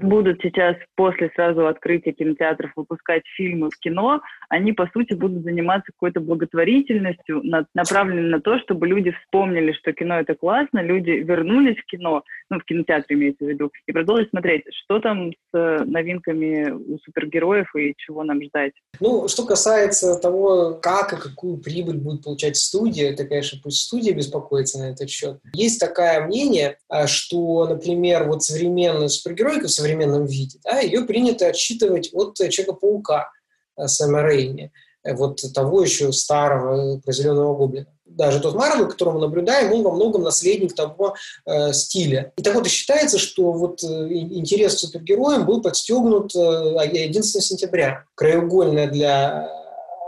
[0.04, 5.92] будут сейчас после сразу открытия кинотеатров выпускать фильмы в кино, они, по сути, будут заниматься
[5.92, 7.42] какой-то благотворительностью,
[7.74, 12.60] направленной на то, чтобы люди вспомнили, что кино— это классно, люди вернулись в кино, ну,
[12.60, 17.76] в кинотеатре имеется в виду, и продолжили смотреть, что там с э, новинками у супергероев
[17.76, 18.74] и чего нам ждать.
[19.00, 24.14] Ну, что касается того, как и какую прибыль будет получать студия, это, конечно, пусть студия
[24.14, 25.40] беспокоится на этот счет.
[25.54, 31.48] Есть такое мнение, а, что, например, вот современная супергеройка в современном виде, да, ее принято
[31.48, 33.30] отсчитывать от Человека-паука
[33.78, 34.72] э, Сэма Рейни,
[35.04, 39.92] э, вот того еще старого зеленого гоблина даже тот Марвел, которого мы наблюдаем, он во
[39.94, 42.32] многом наследник того э, стиля.
[42.36, 47.44] И так вот и считается, что вот э, интерес к супергероям был подстегнут э, 11
[47.44, 48.04] сентября.
[48.16, 49.50] Краеугольная для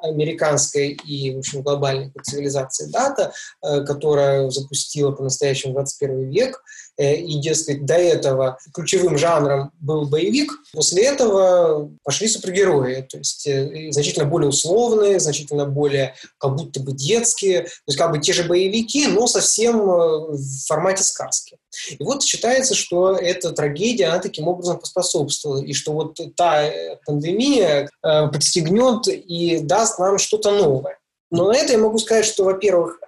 [0.02, 7.40] американской и, в общем, глобальной цивилизации дата, э, которая запустила по-настоящему 21 век, Э, и,
[7.40, 14.26] дескать, до этого ключевым жанром был боевик, после этого пошли супергерои, то есть э, значительно
[14.26, 19.08] более условные, значительно более как будто бы детские, то есть как бы те же боевики,
[19.08, 21.58] но совсем э, в формате сказки.
[21.90, 26.70] И вот считается, что эта трагедия, она таким образом поспособствовала, и что вот та
[27.08, 31.00] пандемия подстегнет и даст нам что-то новое.
[31.32, 33.00] Но на это я могу сказать, что, во-первых,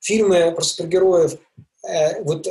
[0.00, 1.34] фильмы про супергероев
[2.22, 2.46] вот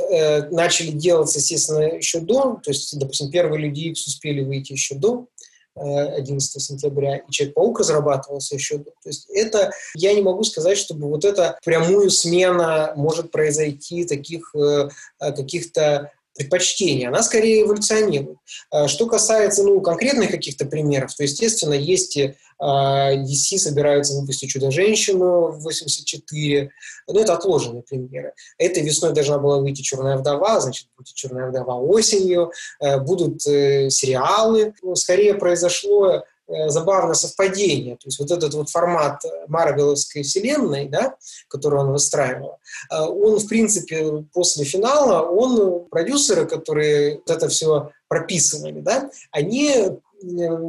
[0.50, 5.28] начали делаться, естественно, еще до, то есть, допустим, первые Люди Икс успели выйти еще до
[5.76, 8.78] 11 сентября, и Человек-паук разрабатывался еще.
[8.78, 14.54] То есть это, я не могу сказать, чтобы вот эта прямую смена может произойти таких
[14.54, 18.38] э, каких-то предпочтений, она скорее эволюционирует.
[18.70, 22.18] А что касается ну, конкретных каких-то примеров, то, естественно, есть
[22.58, 26.70] DC собираются выпустить «Чудо-женщину» в 84,
[27.08, 28.32] но это отложенные примеры.
[28.56, 33.90] Этой весной должна была выйти «Черная вдова», значит, будет «Черная вдова» осенью, э, будут э,
[33.90, 34.72] сериалы.
[34.94, 36.20] Скорее произошло Э,
[36.68, 37.96] забавное совпадение.
[37.96, 41.16] То есть вот этот вот формат Марвеловской вселенной, да,
[41.48, 42.58] который он выстраивал,
[42.90, 49.98] э, он, в принципе, после финала, он, продюсеры, которые вот это все прописывали, да, они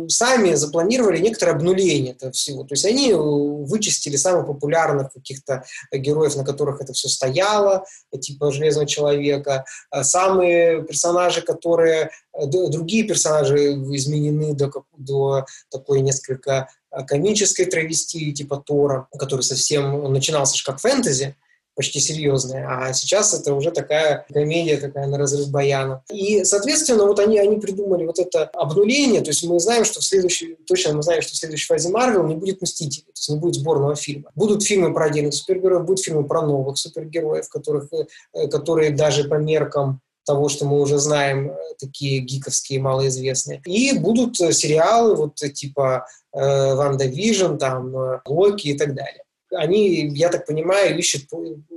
[0.09, 2.63] сами запланировали некоторое обнуление этого всего.
[2.63, 7.85] То есть они вычистили самых популярных каких-то героев, на которых это все стояло,
[8.19, 9.65] типа Железного Человека.
[9.89, 12.11] А самые персонажи, которые...
[12.39, 16.69] Другие персонажи изменены до, до такой несколько
[17.07, 21.35] комической травестии, типа Тора, который совсем начинался же как фэнтези,
[21.77, 26.03] почти серьезная, а сейчас это уже такая комедия такая на разрыв баяна.
[26.11, 30.03] И, соответственно, вот они, они придумали вот это обнуление, то есть мы знаем, что в
[30.03, 33.37] следующей, точно мы знаем, что в следующей фазе Марвел не будет Мстителей, то есть не
[33.37, 34.31] будет сборного фильма.
[34.33, 37.89] Будут фильмы про отдельных супергероев, будут фильмы про новых супергероев, которых,
[38.33, 43.61] э, которые даже по меркам того, что мы уже знаем, э, такие гиковские, малоизвестные.
[43.65, 46.39] И будут сериалы вот типа э,
[46.73, 47.93] «WandaVision», там,
[48.25, 51.23] «Локи» и так далее они, я так понимаю, ищут,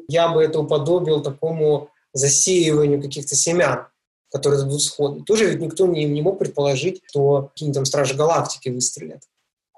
[0.09, 3.87] я бы это уподобил такому засеиванию каких-то семян,
[4.30, 5.22] которые дадут всходы.
[5.24, 9.22] Тоже ведь никто не, не мог предположить, что какие-нибудь там Стражи Галактики выстрелят.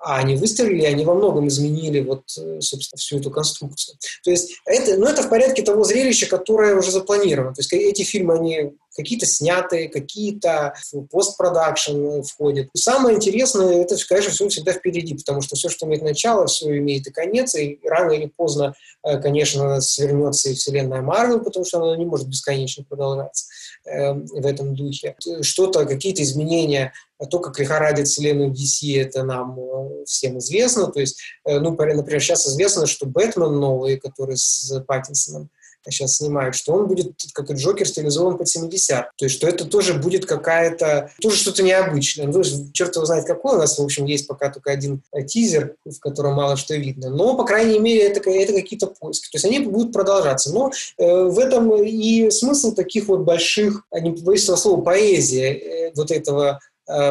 [0.04, 3.96] А они выстрелили, они во многом изменили вот, э, собственно, всю эту конструкцию.
[4.24, 7.54] То есть это, ну, это в порядке того зрелища, которое уже запланировано.
[7.54, 12.68] То есть эти фильмы, они какие-то сняты, какие-то в постпродакшн входят.
[12.74, 16.76] И самое интересное, это, конечно, все всегда впереди, потому что все, что имеет начало, все
[16.78, 18.74] имеет и конец, и рано или поздно,
[19.04, 23.46] э, конечно, свернется и вселенная Марвел, потому что она не может бесконечно продолжаться
[23.84, 25.16] э, в этом духе.
[25.40, 26.92] Что-то, какие-то изменения,
[27.30, 30.88] то, как лихорадит вселенную DC, это нам э, всем известно.
[30.88, 35.50] То есть, ну, например, сейчас известно, что Бэтмен новый, который с Паттинсоном,
[35.90, 39.64] сейчас снимают, что он будет, как и Джокер, стилизован под 70 То есть, что это
[39.64, 42.26] тоже будет какая-то, тоже что-то необычное.
[42.26, 42.42] Ну,
[42.72, 43.56] черт его знает какой.
[43.56, 47.10] У нас, в общем, есть пока только один э, тизер, в котором мало что видно.
[47.10, 49.30] Но, по крайней мере, это, это какие-то поиски.
[49.30, 50.52] То есть, они будут продолжаться.
[50.52, 55.52] Но э, в этом и смысл таких вот больших, а не боюсь этого слова, поэзия
[55.52, 56.60] э, вот этого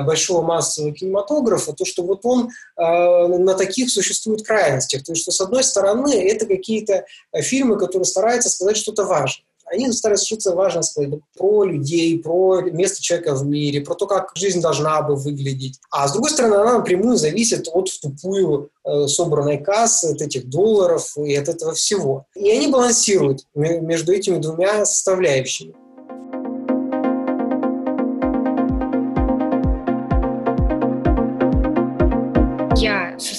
[0.02, 5.04] большого массового кинематографа, то, что вот он э, на таких существует крайностях.
[5.04, 9.46] То есть, что с одной стороны, это какие-то э, фильмы, которые стараются сказать что-то важное.
[9.72, 14.32] Они стараются что-то важное сказать про людей, про место человека в мире, про то, как
[14.36, 15.80] жизнь должна бы выглядеть.
[15.89, 20.50] А с другой стороны, она напрямую зависит от в тупую э, собранной кассы, от этих
[20.50, 22.26] долларов и от этого всего.
[22.36, 25.74] И они балансируют между этими двумя составляющими.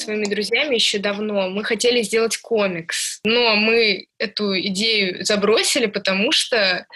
[0.02, 6.86] Своими друзьями еще давно, мы хотели сделать комикс, но мы эту идею забросили, потому что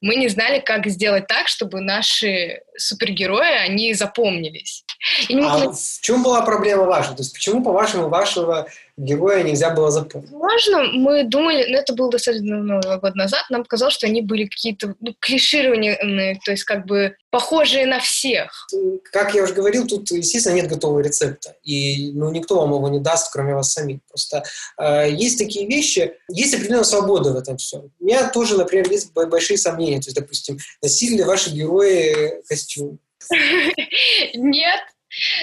[0.00, 4.84] мы не знали, как сделать так, чтобы наши супергерои, они запомнились.
[5.28, 7.10] И не а в чем была проблема ваша?
[7.10, 10.30] То есть почему, по-вашему, вашего героя нельзя было запомнить?
[10.32, 14.22] Можно, мы думали, ну это было достаточно много ну, год назад, нам казалось, что они
[14.22, 18.66] были какие-то ну, клишированные, то есть как бы похожие на всех.
[19.12, 23.00] Как я уже говорил, тут, естественно, нет готового рецепта, и ну, никто вам его не
[23.00, 24.00] даст, кроме вас самих.
[24.08, 24.42] Просто
[24.78, 27.92] э, есть такие вещи, есть определенная свобода в этом всем.
[28.00, 32.98] У меня тоже, например, есть большие сомнения, то есть, допустим, носили ли ваши герои костюм?
[34.34, 34.80] Нет,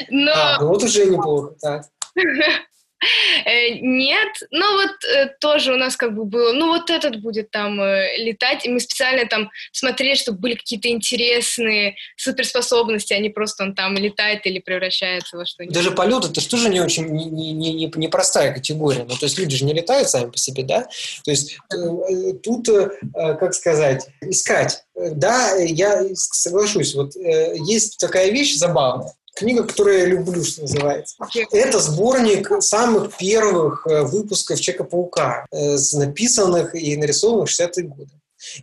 [0.09, 0.31] но...
[0.33, 1.85] А, ну вот уже неплохо, так.
[3.45, 7.51] Э, нет, но вот э, тоже у нас как бы было, ну вот этот будет
[7.51, 13.29] там э, летать, и мы специально там смотрели, чтобы были какие-то интересные суперспособности, а не
[13.29, 15.75] просто он там летает или превращается во что-нибудь.
[15.75, 19.25] Даже полет это же тоже не очень не, не, не, не простая категория, ну то
[19.25, 20.87] есть люди же не летают сами по себе, да?
[21.23, 21.57] То есть
[22.43, 22.67] тут,
[23.13, 24.83] как сказать, искать.
[24.95, 31.15] Да, я соглашусь, вот есть такая вещь забавная книга, которую я люблю, что называется.
[31.51, 38.11] Это сборник самых первых э, выпусков Человека-паука, э, написанных и нарисованных в 60-е годы.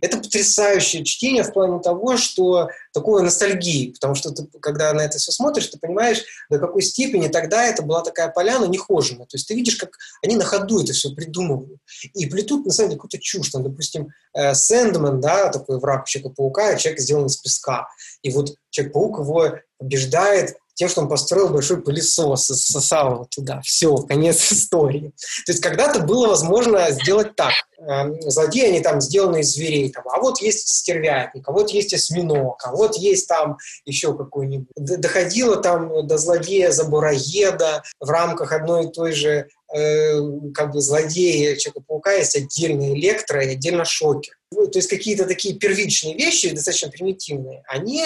[0.01, 5.17] Это потрясающее чтение в плане того, что такое ностальгии, потому что ты, когда на это
[5.17, 9.25] все смотришь, ты понимаешь, до какой степени тогда это была такая поляна нехоженная.
[9.25, 11.79] То есть ты видишь, как они на ходу это все придумывают.
[12.13, 13.49] И плетут, на самом деле, какую-то чушь.
[13.49, 17.87] Там, допустим, э, Сэндман, да, такой враг Человека-паука, человек сделан из песка.
[18.21, 23.61] И вот Человек-паук его побеждает тем, что он построил большой пылесос и сосал его туда.
[23.61, 25.13] Все, конец истории.
[25.45, 27.53] То есть когда-то было возможно сделать так.
[27.79, 29.91] Эм, злодеи, они там сделаны из зверей.
[29.91, 34.67] Там, а вот есть стервятник, а вот есть осьминог, а вот есть там еще какой-нибудь.
[34.75, 40.19] Доходило там до злодея Забураеда в рамках одной и той же э,
[40.53, 44.37] как бы злодея Человека-паука есть отдельно электро и отдельно шокер.
[44.51, 48.05] Ну, то есть какие-то такие первичные вещи, достаточно примитивные, они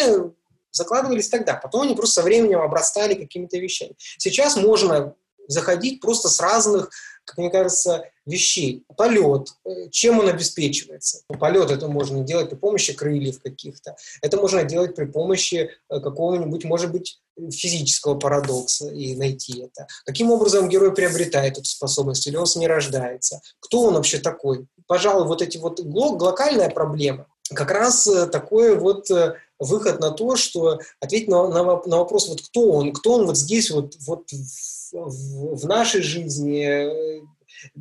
[0.78, 1.55] закладывались тогда.
[1.55, 3.95] Потом они просто со временем обрастали какими-то вещами.
[4.17, 5.15] Сейчас можно
[5.47, 6.89] заходить просто с разных,
[7.25, 8.84] как мне кажется, вещей.
[8.95, 11.21] Полет, э, чем он обеспечивается?
[11.39, 13.95] Полет это можно делать при помощи крыльев каких-то.
[14.21, 17.19] Это можно делать при помощи э, какого-нибудь, может быть,
[17.51, 19.88] физического парадокса и найти это.
[20.05, 23.41] Каким образом герой приобретает эту способность или он с ней рождается?
[23.59, 24.67] Кто он вообще такой?
[24.88, 29.09] Пожалуй, вот эти вот глокальная проблема, как раз э, такое вот
[29.60, 33.38] выход на то, что ответить на, на, на вопрос, вот кто он, кто он вот
[33.38, 37.22] здесь, вот, вот в, в нашей жизни,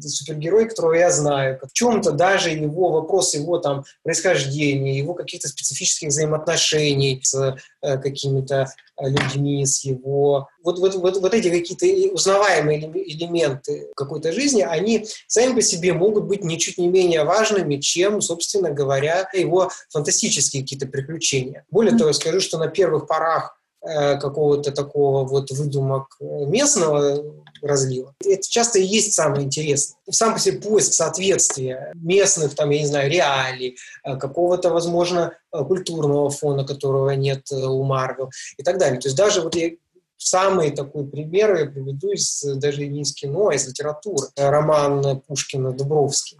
[0.00, 1.58] супергерой, которого я знаю.
[1.62, 8.68] В чем-то даже его вопрос его там происхождения, его каких-то специфических взаимоотношений с э, какими-то
[8.96, 10.48] э, людьми, с его...
[10.62, 16.24] Вот, вот, вот, вот эти какие-то узнаваемые элементы какой-то жизни, они сами по себе могут
[16.24, 21.64] быть ничуть не менее важными, чем, собственно говоря, его фантастические какие-то приключения.
[21.70, 27.22] Более того, я скажу, что на первых порах какого-то такого вот выдумок местного
[27.62, 28.14] разлива.
[28.24, 29.98] Это часто и есть самое интересное.
[30.10, 35.64] Сам по себе поиск соответствия местных, там, я не знаю, реалий, э, какого-то, возможно, э,
[35.64, 39.00] культурного фона, которого нет у Марвел и так далее.
[39.00, 39.70] То есть даже вот я
[40.16, 44.28] самый такой пример я приведу из, даже не из кино, а из литературы.
[44.36, 46.38] Роман Пушкина «Дубровский»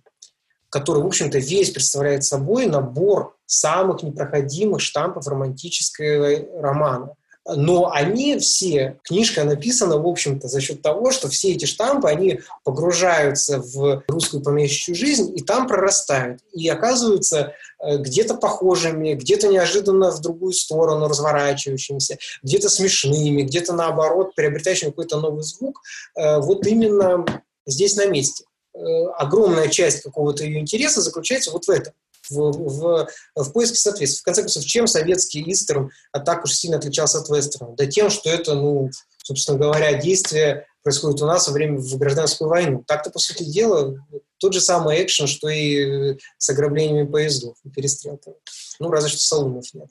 [0.69, 7.15] который, в общем-то, весь представляет собой набор самых непроходимых штампов романтического романа
[7.49, 12.41] но они все, книжка написана, в общем-то, за счет того, что все эти штампы, они
[12.65, 16.41] погружаются в русскую помещичью жизнь и там прорастают.
[16.53, 24.35] И оказываются э, где-то похожими, где-то неожиданно в другую сторону разворачивающимися, где-то смешными, где-то наоборот
[24.35, 25.83] приобретающими какой-то новый звук.
[26.17, 27.25] Э, вот именно
[27.65, 28.45] здесь на месте.
[28.75, 28.79] Э,
[29.19, 31.93] огромная часть какого-то ее интереса заключается вот в этом
[32.31, 34.21] в, в, в поиске соответствия.
[34.21, 37.75] В конце концов, чем советский истерн а так уж сильно отличался от вестерна?
[37.77, 38.91] Да тем, что это, ну,
[39.23, 42.85] собственно говоря, действие происходит у нас во время в гражданскую войну.
[42.87, 43.97] Так-то, по сути дела,
[44.39, 48.37] тот же самый экшен, что и с ограблениями поездов и перестрелками.
[48.79, 49.89] Ну, разве что салонов нет.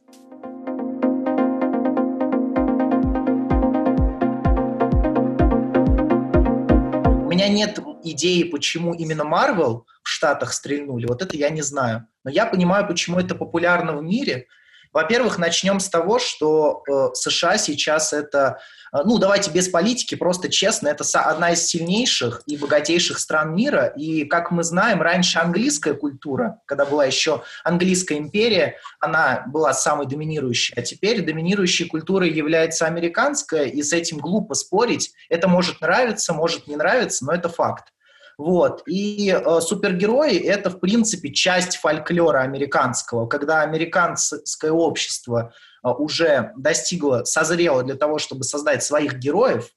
[7.48, 11.06] Меня нет идеи, почему именно Marvel в Штатах стрельнули.
[11.06, 12.08] Вот это я не знаю.
[12.24, 14.48] Но я понимаю, почему это популярно в мире.
[14.96, 18.62] Во-первых, начнем с того, что э, США сейчас это,
[18.94, 23.88] э, ну давайте без политики, просто честно, это одна из сильнейших и богатейших стран мира.
[23.88, 30.08] И, как мы знаем, раньше английская культура, когда была еще английская империя, она была самой
[30.08, 30.74] доминирующей.
[30.78, 35.12] А теперь доминирующей культурой является американская, и с этим глупо спорить.
[35.28, 37.92] Это может нравиться, может не нравиться, но это факт.
[38.38, 38.84] Вот.
[38.88, 47.24] И э, супергерои— это, в принципе, часть фольклора американского, когда американское общество э, уже достигло,
[47.24, 49.70] созрело для того, чтобы создать своих героев,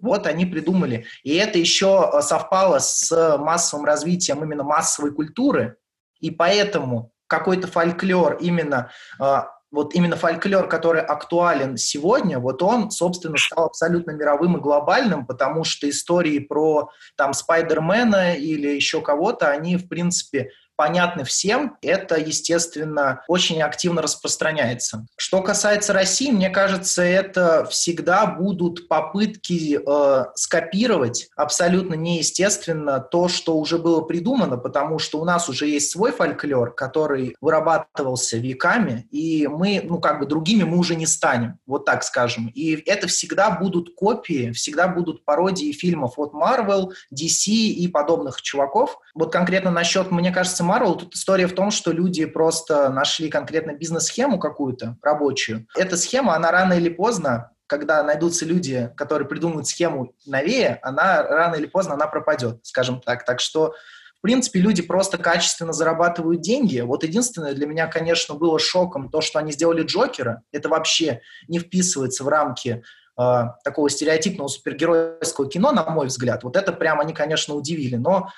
[0.00, 1.06] вот они придумали.
[1.22, 5.76] И это еще э, совпало с массовым развитием именно массовой культуры,
[6.20, 8.90] и поэтому какой-то фольклор именно
[9.20, 15.26] э, вот именно фольклор, который актуален сегодня, вот он, собственно, стал абсолютно мировым и глобальным,
[15.26, 22.14] потому что истории про там Спайдермена или еще кого-то, они, в принципе, понятны всем, это,
[22.14, 25.06] естественно, очень активно распространяется.
[25.16, 33.58] Что касается России, мне кажется, это всегда будут попытки э, скопировать абсолютно неестественно то, что
[33.58, 39.48] уже было придумано, потому что у нас уже есть свой фольклор, который вырабатывался веками, и
[39.48, 42.52] мы, ну, как бы другими мы уже не станем, вот так скажем.
[42.54, 49.00] И это всегда будут копии, всегда будут пародии фильмов от Marvel, DC и подобных чуваков.
[49.16, 53.72] Вот конкретно насчет, мне кажется, Marvel, тут история в том, что люди просто нашли конкретно
[53.72, 55.66] бизнес-схему какую-то рабочую.
[55.76, 61.54] Эта схема, она рано или поздно когда найдутся люди, которые придумают схему новее, она рано
[61.56, 63.26] или поздно она пропадет, скажем так.
[63.26, 63.74] Так что
[64.18, 66.80] в принципе, люди просто качественно зарабатывают деньги.
[66.80, 70.42] Вот единственное для меня, конечно, было шоком то, что они сделали Джокера.
[70.50, 72.82] Это вообще не вписывается в рамки
[73.16, 76.42] э, такого стереотипного супергеройского кино, на мой взгляд.
[76.42, 77.94] Вот это прямо они, конечно, удивили.
[77.94, 78.30] Но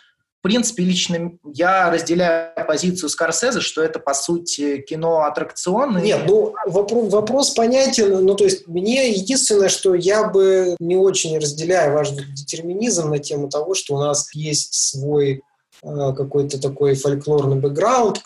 [0.43, 6.03] принципе, лично я разделяю позицию Скорсезе, что это, по сути, кино-аттракцион.
[6.03, 8.25] Нет, ну, вопрос, вопрос понятен.
[8.25, 13.49] Ну, то есть, мне единственное, что я бы не очень разделяю ваш детерминизм на тему
[13.49, 15.43] того, что у нас есть свой
[15.83, 18.23] какой-то такой фольклорный бэкграунд,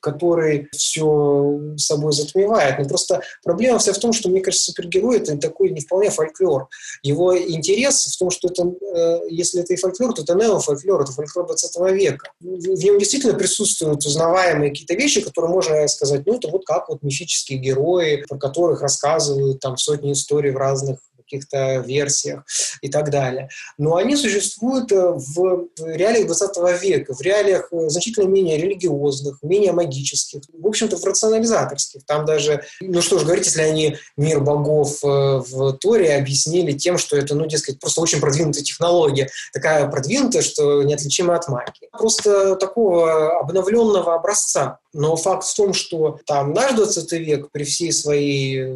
[0.00, 2.78] который все собой затмевает.
[2.78, 6.68] Но просто проблема вся в том, что, мне кажется, супергерой– это такой не вполне фольклор.
[7.02, 11.12] Его интерес в том, что это, э, если это и фольклор, то это неофольклор, это
[11.12, 12.32] фольклор 20 века.
[12.40, 17.02] В нем действительно присутствуют узнаваемые какие-то вещи, которые можно сказать, ну, это вот как вот
[17.02, 20.98] мифические герои, про которых рассказывают там сотни историй в разных
[21.30, 22.44] каких-то версиях
[22.80, 23.48] и так далее.
[23.78, 29.72] Но они существуют э, в реалиях 20 века, в реалиях э, значительно менее религиозных, менее
[29.72, 32.04] магических, в общем-то, в рационализаторских.
[32.06, 36.98] Там даже, ну что ж говорить, если они мир богов э, в Торе объяснили тем,
[36.98, 41.88] что это, ну, дескать, просто очень продвинутая технология, такая продвинутая, что неотличима от магии.
[41.92, 44.78] Просто такого обновленного образца.
[44.92, 48.74] Но факт в том, что там наш 20 век при всей своей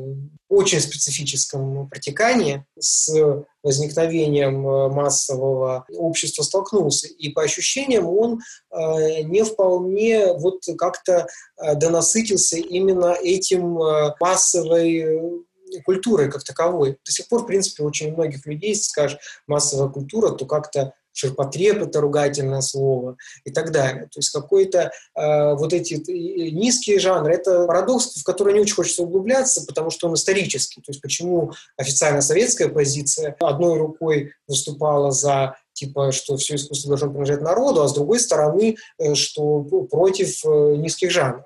[0.54, 3.10] очень специфическом протекании с
[3.62, 7.08] возникновением э, массового общества столкнулся.
[7.08, 8.40] И по ощущениям он
[8.70, 11.26] э, не вполне вот как-то
[11.56, 13.78] э, донасытился именно этим
[14.20, 15.44] массовой
[15.84, 16.98] культурой как таковой.
[17.04, 21.82] До сих пор, в принципе, очень многих людей, если скажешь массовая культура, то как-то ширпотреб–
[21.82, 24.04] это ругательное слово и так далее.
[24.04, 25.94] То есть какой-то э, вот эти
[26.50, 30.80] низкие жанры– это парадокс, в который не очень хочется углубляться, потому что он исторический.
[30.82, 37.10] То есть почему официально советская позиция одной рукой выступала за типа, что все искусство должно
[37.10, 41.44] принадлежать народу, а с другой стороны, э, что против э, низких жанров.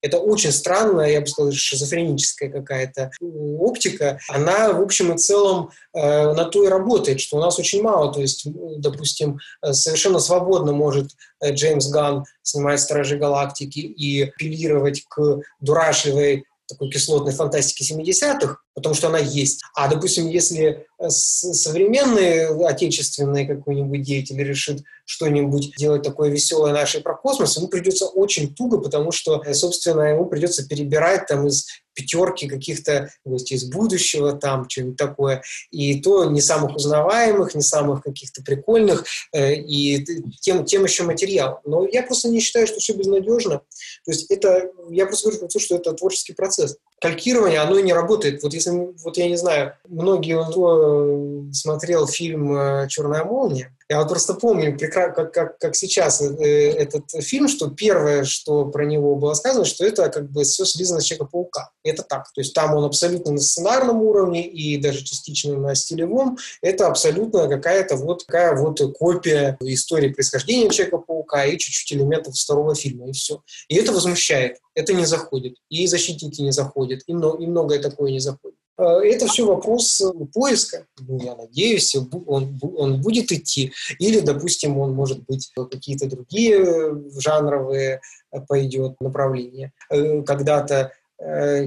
[0.00, 4.18] Это очень странная, я бы сказал, шизофреническая какая-то оптика.
[4.28, 8.12] Она, в общем и целом, э, на то и работает, что у нас очень мало.
[8.12, 8.46] То есть,
[8.78, 16.44] допустим, э, совершенно свободно может э, Джеймс Ган снимать «Стражи Галактики» и апеллировать к дурашливой
[16.68, 19.62] такой кислотной фантастики 70-х, потому что она есть.
[19.74, 27.16] А, допустим, если э, современный отечественный какой-нибудь деятель решит что-нибудь делать такое веселое нашей про
[27.16, 31.66] космос, ему придется очень туго, потому что, э, собственно, ему придется перебирать там из
[31.98, 35.42] пятерки каких-то гостей из будущего, там что-нибудь такое,
[35.72, 40.04] и то не самых узнаваемых, не самых каких-то прикольных, э, и
[40.40, 41.60] тем, тем еще материал.
[41.64, 43.62] Но я просто не считаю, что все безнадежно.
[44.04, 46.76] То есть это, я просто говорю что это творческий процесс.
[47.00, 48.42] Калькирование, оно и не работает.
[48.42, 54.34] Вот если, вот я не знаю, многие, кто смотрел фильм «Черная молния», я вот просто
[54.34, 59.64] помню, как, как, как сейчас э, этот фильм, что первое, что про него было сказано,
[59.64, 61.70] что это как бы все слизано с Человека-паука.
[61.82, 62.30] Это так.
[62.34, 66.36] То есть там он абсолютно на сценарном уровне и даже частично на стилевом.
[66.60, 73.08] Это абсолютно какая-то вот такая вот копия истории происхождения Человека-паука и чуть-чуть элементов второго фильма,
[73.08, 73.42] и все.
[73.68, 74.58] И это возмущает.
[74.74, 75.56] Это не заходит.
[75.70, 78.58] И защитники не заходят, и, много, и многое такое не заходит.
[78.78, 80.86] Э, это все вопрос э, поиска.
[81.00, 81.94] Ну, я надеюсь,
[82.26, 83.72] он, он будет идти.
[83.98, 88.00] Или, допустим, он может быть какие-то другие э, жанровые
[88.46, 89.72] пойдет направления.
[89.90, 90.92] Когда-то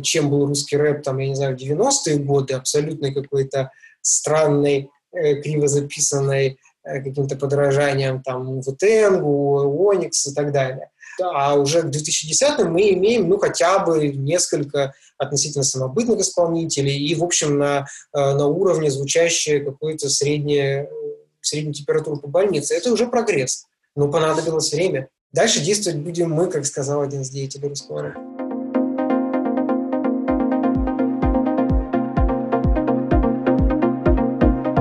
[0.04, 3.70] чем был русский рэп, там, я не знаю, в 90-е годы, абсолютно какой-то
[4.02, 10.90] странный, криво записанный каким-то подражанием там Вутенгу, Оникс и так далее.
[11.24, 17.24] А уже к 2010-м мы имеем, ну, хотя бы несколько относительно самобытных исполнителей и, в
[17.24, 20.90] общем, на, э, на уровне звучащее какую-то среднее,
[21.42, 22.76] среднюю температуру по больнице.
[22.76, 23.66] Это уже прогресс.
[23.96, 25.10] Но понадобилось время.
[25.32, 28.14] Дальше действовать будем мы, как сказал один из деятелей русского.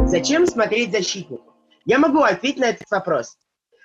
[0.09, 1.55] Зачем смотреть «Защитников»?
[1.85, 3.37] Я могу ответить на этот вопрос.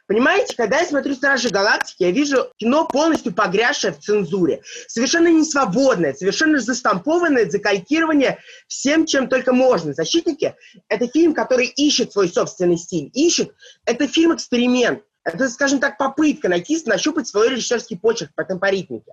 [0.08, 4.62] Понимаете, когда я смотрю «Стражи Галактики», я вижу кино полностью погрязшее в цензуре.
[4.88, 8.38] Совершенно не свободное, совершенно застампованное закалькирование
[8.68, 9.93] всем, чем только можно.
[9.93, 10.53] «Защитники»—
[10.89, 13.10] это фильм, который ищет свой собственный стиль.
[13.14, 13.51] Ищет.
[13.86, 15.01] Это фильм-эксперимент.
[15.24, 19.12] Это, скажем так, попытка найти, нащупать свой режиссерский почерк по темпоритмике.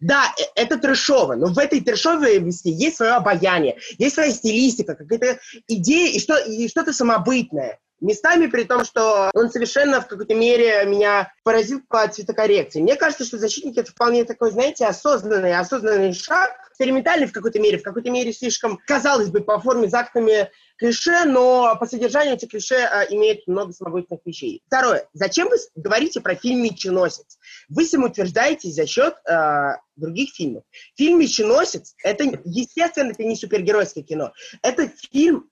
[0.00, 5.38] Да, э, это трешово, но в этой трешовости есть свое обаяние, есть своя стилистика, какая-то
[5.68, 7.78] идея и, что, и что-то самобытное.
[8.00, 12.80] Местами, при том, что он совершенно в какой-то мере меня поразил по цветокоррекции.
[12.80, 17.78] Мне кажется, что «Защитники»— это вполне такой, знаете, осознанный, осознанный шаг, экспериментальный в какой-то мере,
[17.78, 22.46] в какой-то мере слишком, казалось бы, по форме, за актами клише, но по содержанию эти
[22.46, 24.62] клише э, имеют много самобытных вещей.
[24.66, 25.06] Второе.
[25.12, 27.38] Зачем вы говорите про фильм «Меченосец»?
[27.68, 30.64] Вы самоутверждаетесь за счет э, других фильмов.
[30.96, 34.32] Фильм «Меченосец»— это, естественно, это не супергеройское кино.
[34.62, 35.49] Это фильм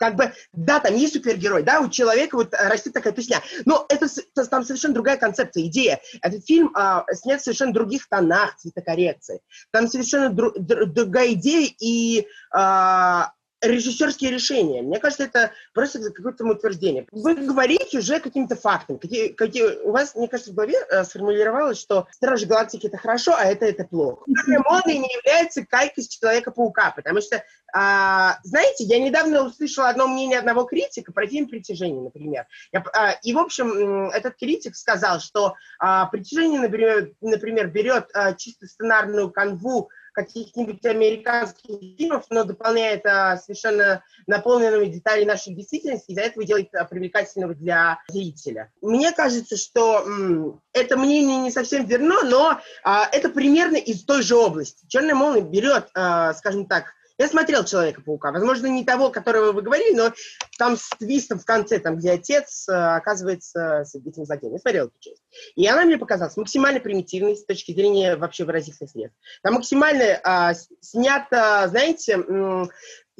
[0.00, 4.06] как бы, да, там есть супергерой, да, у человека вот растет такая песня, но это,
[4.06, 6.00] это там совершенно другая концепция, идея.
[6.22, 9.40] Этот фильм а, снят в совершенно других тонах цветокоррекции.
[9.70, 14.82] Там совершенно дру, дру, другая идея, и а, режиссерские решения.
[14.82, 17.06] Мне кажется, это просто какое-то утверждение.
[17.12, 18.98] Вы говорите уже какими-то фактами.
[18.98, 23.34] Какие, какие, у вас, мне кажется, в голове э, сформулировалось, что Стражи Галактики это хорошо,
[23.36, 24.24] а это это плохо.
[24.26, 27.42] Молния не является кайкой с Человека-паука, потому что,
[27.72, 32.46] а, знаете, я недавно услышала одно мнение одного критика про фильм «Притяжение», например.
[32.72, 38.32] Я, а, и, в общем, этот критик сказал, что а, «Притяжение», например, например берет а,
[38.34, 46.22] чисто сценарную канву каких-нибудь американских фильмов, но дополняет а, совершенно наполненными деталями нашей действительности, из-за
[46.22, 48.72] этого делает а, привлекательного для зрителя.
[48.80, 54.22] Мне кажется, что м, это мнение не совсем верно, но а, это примерно из той
[54.22, 54.86] же области.
[54.88, 58.32] Черная молния берет, а, скажем так, я смотрел Человека-паука.
[58.32, 60.12] Возможно, не того, которого вы говорили, но
[60.58, 64.54] там с твистом в конце, там, где отец э, оказывается с этим злодеем.
[64.54, 65.22] Я смотрел эту часть.
[65.54, 69.20] И она мне показалась максимально примитивной с точки зрения вообще выразительных средств.
[69.42, 72.16] Там максимально а, снято, знаете,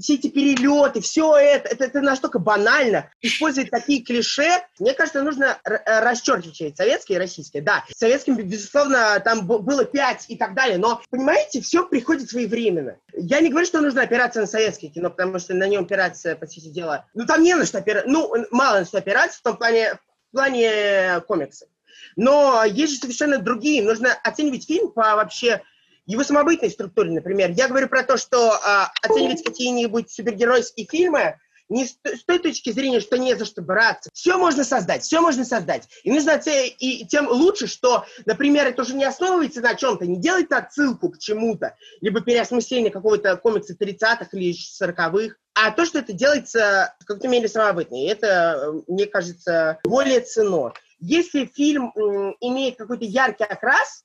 [0.00, 3.10] все эти перелеты, все это, это, это настолько банально.
[3.20, 7.62] Использовать такие клише, мне кажется, нужно э, расчеркивать советские и российские.
[7.62, 12.96] Да, советским, безусловно, там было пять и так далее, но, понимаете, все приходит своевременно.
[13.14, 16.46] Я не говорю, что нужно опираться на советское кино, потому что на нем опираться, по
[16.46, 19.56] сути дела, ну, там не на что опираться, ну, мало на что опираться в том
[19.56, 21.68] плане, в плане комиксов.
[22.16, 23.82] Но есть же совершенно другие.
[23.82, 25.62] Нужно оценивать фильм по вообще
[26.06, 27.50] его самобытной структуре, например.
[27.50, 31.36] Я говорю про то, что а, оценивать какие-нибудь супергеройские фильмы
[31.70, 34.10] не с, с той точки зрения, что не за что браться.
[34.12, 35.88] Все можно создать, все можно создать.
[36.02, 40.52] И нужно и тем лучше, что, например, это уже не основывается на чем-то, не делает
[40.52, 46.94] отсылку к чему-то, либо переосмысление какого-то комикса 30-х или 40-х, а то, что это делается
[47.00, 47.94] в какой-то мере самобытно.
[47.94, 50.72] И это, мне кажется, более ценно.
[50.98, 51.92] Если фильм
[52.40, 54.04] имеет какой-то яркий окрас,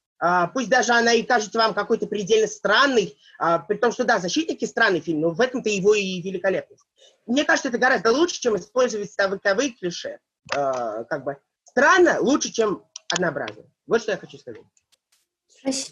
[0.54, 4.66] пусть даже она и кажется вам какой-то предельно странной, а, при том, что, да, «Защитники»
[4.66, 6.84] странный фильм, но в этом-то его и великолепность.
[7.26, 10.20] Мне кажется, это гораздо лучше, чем использовать ставыковые клише.
[10.56, 13.64] А, как бы странно лучше, чем однообразно.
[13.88, 14.62] Вот что я хочу сказать.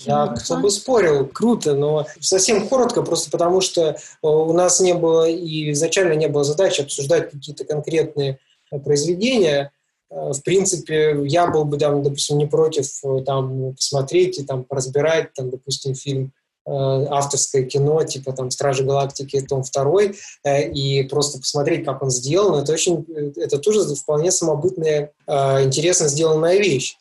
[0.01, 5.27] Я кто бы спорил, круто, но совсем коротко, просто потому что у нас не было
[5.27, 8.39] и изначально не было задачи обсуждать какие-то конкретные
[8.83, 9.82] произведения, Э,
[10.13, 15.33] в принципе, я был бы, там, допустим, не против э, там, посмотреть и там, разбирать,
[15.33, 16.31] там, допустим, фильм
[16.67, 22.61] э, авторское кино, типа там «Стражи Галактики», том второй, и просто посмотреть, как он сделан.
[22.61, 23.05] Это очень,
[23.37, 26.97] это тоже вполне самобытная, интересно сделанная вещь.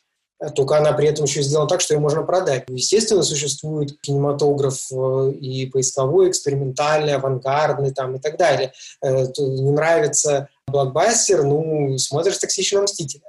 [0.55, 2.65] Только она при этом еще сделана так, что ее можно продать.
[2.67, 4.91] Естественно, существует кинематограф
[5.39, 8.73] и поисковой, экспериментальный, авангардный там, и так далее.
[9.01, 13.23] Не нравится блокбастер, ну, смотришь «Токсичного мстителя»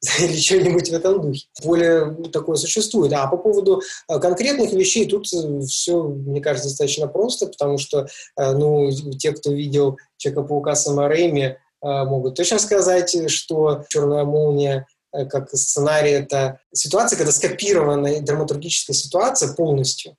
[0.20, 1.46] или что-нибудь в этом духе.
[1.62, 3.12] Более такое существует.
[3.12, 8.06] А по поводу э, конкретных вещей тут э, все, мне кажется, достаточно просто, потому что,
[8.36, 15.48] э, ну, те, кто видел Человека-паука Сэма Рэйми, могут точно сказать, что «Черная молния» как
[15.50, 20.16] сценарий— это ситуация, когда скопирована драматургическая ситуация полностью,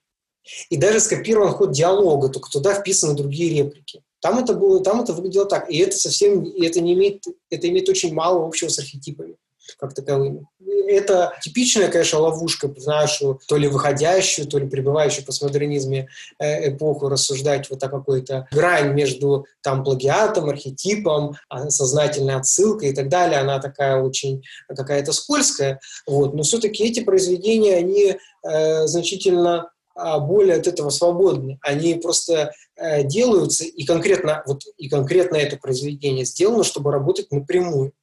[0.70, 4.02] и даже скопирован ход диалога, только туда вписаны другие реплики.
[4.22, 5.70] Там это было, там это выглядело так.
[5.70, 9.36] И это совсем, и это не имеет, это имеет очень мало общего с архетипами
[9.78, 10.46] как таковыми.
[10.88, 16.08] Это типичная, конечно, ловушка в нашу то ли выходящую, то ли пребывающую в постмодернизме
[16.40, 22.96] э, эпоху рассуждать вот о какой-то грань между там плагиатом, архетипом, а, сознательной отсылкой и
[22.96, 23.40] так далее.
[23.40, 25.80] Она такая очень какая-то скользкая.
[26.08, 26.34] Вот.
[26.34, 29.70] Но все-таки эти произведения, они э, значительно
[30.20, 31.60] более от этого свободны.
[31.62, 37.93] Они просто э, делаются, и конкретно, вот, и конкретно это произведение сделано, чтобы работать напрямую.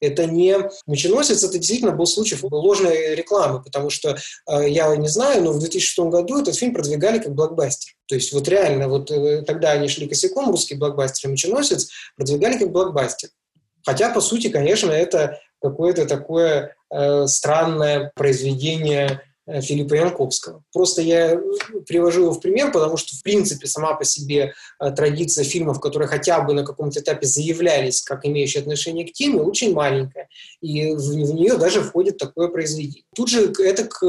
[0.00, 0.56] Это не
[0.88, 4.16] меченосец, это действительно был случай ложной рекламы, потому что
[4.50, 7.92] э, я не знаю, но в 2006 году этот фильм продвигали как блокбастер.
[8.06, 12.58] То есть вот реально, вот э, тогда они шли косяком, русский блокбастер и меченосец продвигали
[12.58, 13.30] как блокбастер.
[13.86, 20.62] Хотя, по сути, конечно, это какое-то такое э, странное произведение Филиппа Янковского.
[20.72, 21.40] Просто я
[21.88, 26.06] привожу его в пример, потому что, в принципе, сама по себе э, традиция фильмов, которые
[26.08, 30.28] хотя бы на каком-то этапе заявлялись как имеющие отношение к теме, очень маленькая.
[30.60, 33.04] И в, нее даже входит такое произведение.
[33.16, 34.06] Тут же это к,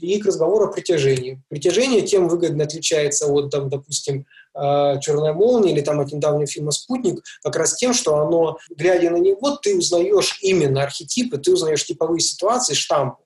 [0.00, 1.42] и к разговору о притяжении.
[1.48, 6.70] Притяжение тем выгодно отличается от, там, допустим, э, «Черная молния» или там от недавнего фильма
[6.70, 11.84] «Спутник» как раз тем, что оно, глядя на него, ты узнаешь именно архетипы, ты узнаешь
[11.84, 13.22] типовые ситуации, штампы,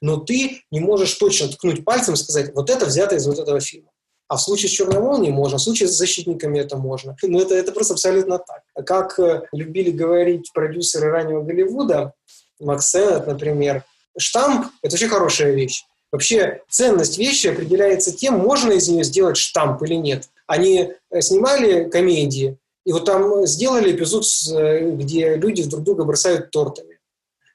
[0.00, 3.60] но ты не можешь точно ткнуть пальцем и сказать, вот это взято из вот этого
[3.60, 3.90] фильма.
[4.28, 7.16] А в случае с «Черной молнией» можно, в случае с «Защитниками» это можно.
[7.22, 8.62] Но это, это просто абсолютно так.
[8.86, 12.12] Как э, любили говорить продюсеры раннего Голливуда,
[12.60, 13.84] Макс Сеннет, например,
[14.18, 15.84] штамп– это очень хорошая вещь.
[16.10, 20.28] Вообще ценность вещи определяется тем, можно из нее сделать штамп или нет.
[20.46, 26.50] Они э, снимали комедии, и вот там сделали эпизод, э, где люди друг друга бросают
[26.50, 26.98] тортами.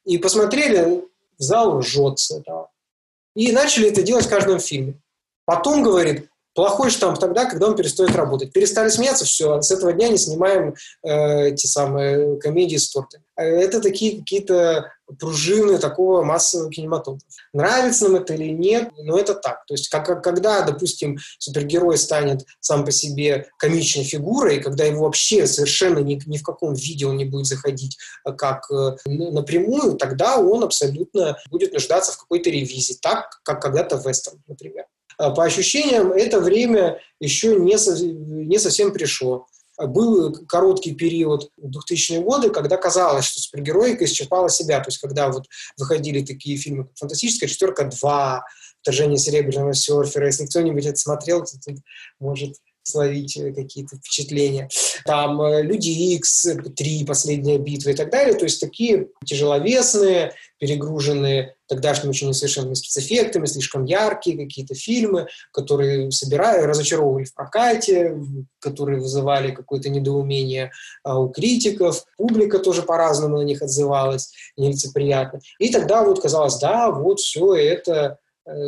[0.05, 1.03] И посмотрели,
[1.37, 1.81] зал
[2.19, 2.69] с этого.
[3.35, 5.01] И начали это делать в каждом фильме.
[5.45, 8.53] Потом, говорит, Плохой штамп тогда, когда он перестает работать.
[8.53, 13.23] Перестали смеяться, все, с этого дня не снимаем э, эти самые комедии с тортами.
[13.35, 17.25] Это такие какие-то пружины такого массового кинематографа.
[17.53, 19.65] Нравится нам это или нет, но это так.
[19.65, 25.47] То есть, как, когда, допустим, супергерой станет сам по себе комичной фигурой, когда его вообще
[25.47, 30.37] совершенно ни, ни в каком виде он не будет заходить э, как э, напрямую, тогда
[30.37, 34.85] он абсолютно будет нуждаться в какой-то ревизии, так, как когда-то вестерн, например.
[35.17, 37.75] А, по ощущениям, это время еще не,
[38.45, 39.47] не совсем пришло.
[39.77, 44.79] Был короткий период 2000-е годы, когда казалось, что супергероика исчерпала себя.
[44.79, 45.45] То есть, когда вот
[45.77, 48.39] выходили такие фильмы, как «Фантастическая четверка 2»,
[48.81, 50.27] «Вторжение серебряного серфера».
[50.27, 51.77] Если кто-нибудь это смотрел, то тут
[52.19, 54.69] может словить э, какие-то впечатления.
[55.05, 58.35] Там э, «Люди Икс», «Три», «Последняя битва» и так далее.
[58.35, 66.61] То есть такие тяжеловесные, перегруженные тогдашними очень несовершенными спецэффектами, слишком яркие какие-то фильмы, которые собирали,
[66.61, 68.17] разочаровывали в прокате,
[68.59, 70.71] которые вызывали какое-то недоумение
[71.03, 75.39] а, у критиков, публика тоже по-разному на них отзывалась, нелицеприятно.
[75.59, 78.19] И тогда вот казалось, да, вот все это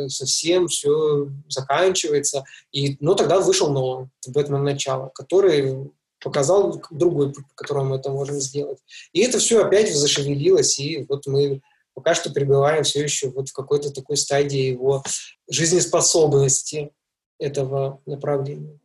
[0.08, 2.44] совсем все заканчивается.
[2.72, 5.90] И, ну, тогда вышел Нолан, Бэтмен начало, который
[6.22, 8.78] показал другой путь, по которому это можем сделать.
[9.12, 11.60] И это все опять зашевелилось, и вот мы
[11.94, 15.02] пока что пребываем все еще вот в какой-то такой стадии его
[15.48, 16.90] жизнеспособности
[17.38, 18.78] этого направления.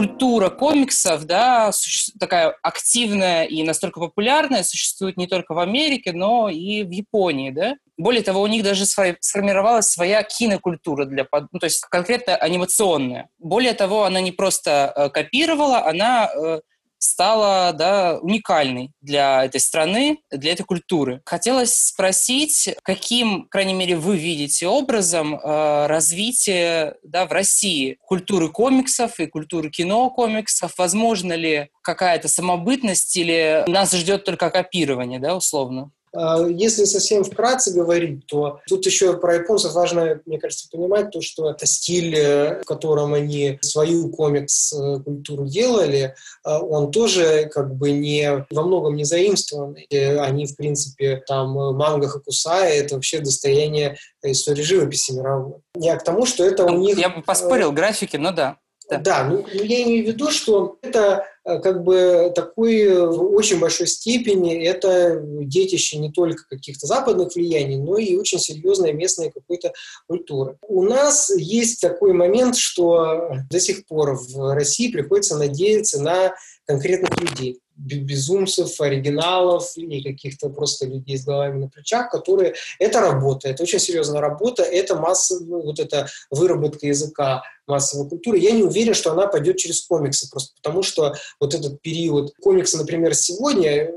[0.00, 1.70] Культура комиксов, да,
[2.18, 7.74] такая активная и настолько популярная, существует не только в Америке, но и в Японии, да.
[7.98, 13.28] Более того, у них даже сформировалась своя кинокультура для, ну, то есть конкретно анимационная.
[13.38, 16.60] Более того, она не просто э, копировала, она э,
[17.00, 21.22] стала да, уникальной для этой страны, для этой культуры.
[21.24, 29.18] Хотелось спросить, каким, крайней мере, вы видите образом э, развитие да, в России культуры комиксов
[29.18, 30.72] и культуры кино комиксов?
[30.76, 35.90] Возможно ли какая-то самобытность или нас ждет только копирование, да, условно?
[36.12, 41.20] А, если совсем вкратце говорить, то тут еще про японцев важно, мне кажется, понимать то,
[41.20, 47.92] что это стиль, э, в котором они свою комикс-культуру делали, а, он тоже как бы
[47.92, 49.86] не во многом не заимствованный.
[50.20, 55.60] Они, в принципе, там манга Хакусая— это вообще достояние истории живописи мировой.
[55.76, 56.98] Я к тому, что это у них...
[56.98, 58.56] Я бы поспорил, графики, но да.
[58.88, 63.32] Да, да ну, ну я имею в виду, что это Э, как бы такой в
[63.34, 69.30] очень большой степени это детище не только каких-то западных влияний, но и очень серьезной местной
[69.30, 69.72] какой-то
[70.06, 70.56] культуры.
[70.62, 76.34] У нас есть такой момент, что до сих пор в России приходится надеяться на
[76.66, 82.54] конкретных людей безумцев, оригиналов и каких-то просто людей с головами на плечах, которые...
[82.78, 88.38] Это работа, это очень серьезная работа, это масса, вот эта выработка языка массовой культуры.
[88.38, 92.78] Я не уверен, что она пойдет через комиксы, просто потому что вот этот период комикса,
[92.78, 93.90] например, сегодня,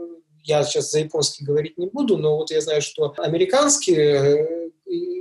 [0.43, 4.62] я сейчас за японский говорить не буду, но вот я знаю, что американские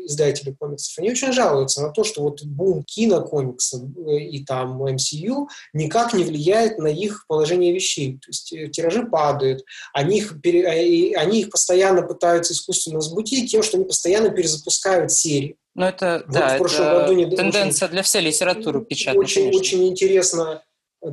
[0.06, 5.46] издатели комиксов, они очень жалуются на то, что вот бум кинокомиксов э, и там MCU
[5.72, 8.14] никак не влияет на их положение вещей.
[8.14, 13.50] То есть э, тиражи падают, они их, пере, э, они их постоянно пытаются искусственно возбудить
[13.50, 15.56] тем, что они постоянно перезапускают серии.
[15.74, 19.24] Ну, это, вот да, в прошлом это году не, тенденция очень, для всей литературы печатной,
[19.24, 19.60] Очень, конечно.
[19.60, 20.62] очень интересно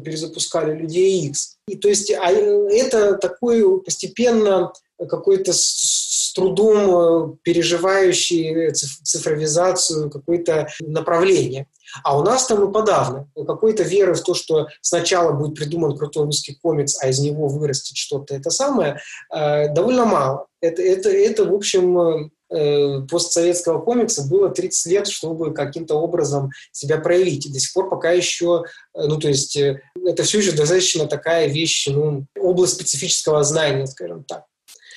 [0.03, 1.55] перезапускали «Людей Икс».
[1.67, 4.71] И, то есть а, это такой постепенно
[5.07, 11.67] какой-то с трудом э, переживающий цифровизацию какое-то направление.
[12.03, 13.27] А у нас там и подавно.
[13.35, 17.97] Какой-то веры в то, что сначала будет придуман крутой русский комикс, а из него вырастет
[17.97, 18.99] что-то это самое,
[19.33, 20.47] э, довольно мало.
[20.61, 26.99] Это, это, это в общем, э, постсоветского комикса было 30 лет, чтобы каким-то образом себя
[26.99, 27.47] проявить.
[27.47, 31.87] И до сих пор пока еще, ну, то есть, это все еще достаточно такая вещь,
[31.87, 34.43] ну, область специфического знания, скажем так.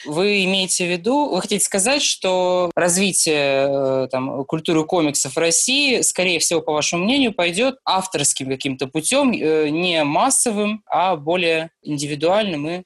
[0.04, 6.00] Вы имеете в виду, вы хотите сказать, что развитие э, там, культуры комиксов в России,
[6.02, 12.68] скорее всего, по вашему мнению, пойдет авторским каким-то путем, э, не массовым, а более индивидуальным
[12.68, 12.82] и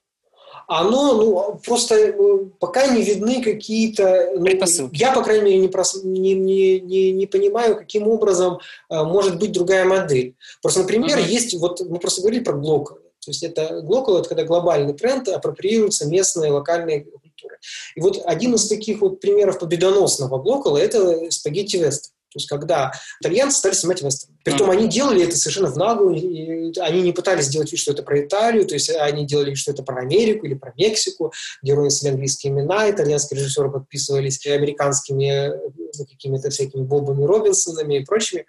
[0.69, 4.33] оно ну, просто э, пока не видны какие-то...
[4.37, 4.47] Ну,
[4.93, 8.59] я, по крайней мере, не, прос, не, не, не, не понимаю, каким образом
[8.91, 10.35] э, может быть другая модель.
[10.63, 11.29] Просто, например, uh-huh.
[11.29, 11.55] есть...
[11.55, 13.01] Вот мы просто говорили про глокалы.
[13.27, 17.59] То есть это глокал, это когда глобальный тренд апроприируется местные локальные культуры.
[17.97, 22.13] И вот один из таких вот примеров победоносного глокала– это спагетти вестерн.
[22.33, 24.37] То есть когда итальянцы стали снимать вестерн.
[24.45, 28.21] Притом они делали это совершенно в наглую, они не пытались сделать вид, что это про
[28.21, 32.11] Италию, то есть они делали вид, что это про Америку или про Мексику, герои носили
[32.11, 35.51] английские имена, итальянские режиссеры подписывались американскими
[35.99, 38.47] ну, какими-то всякими Бобами Робинсонами и прочими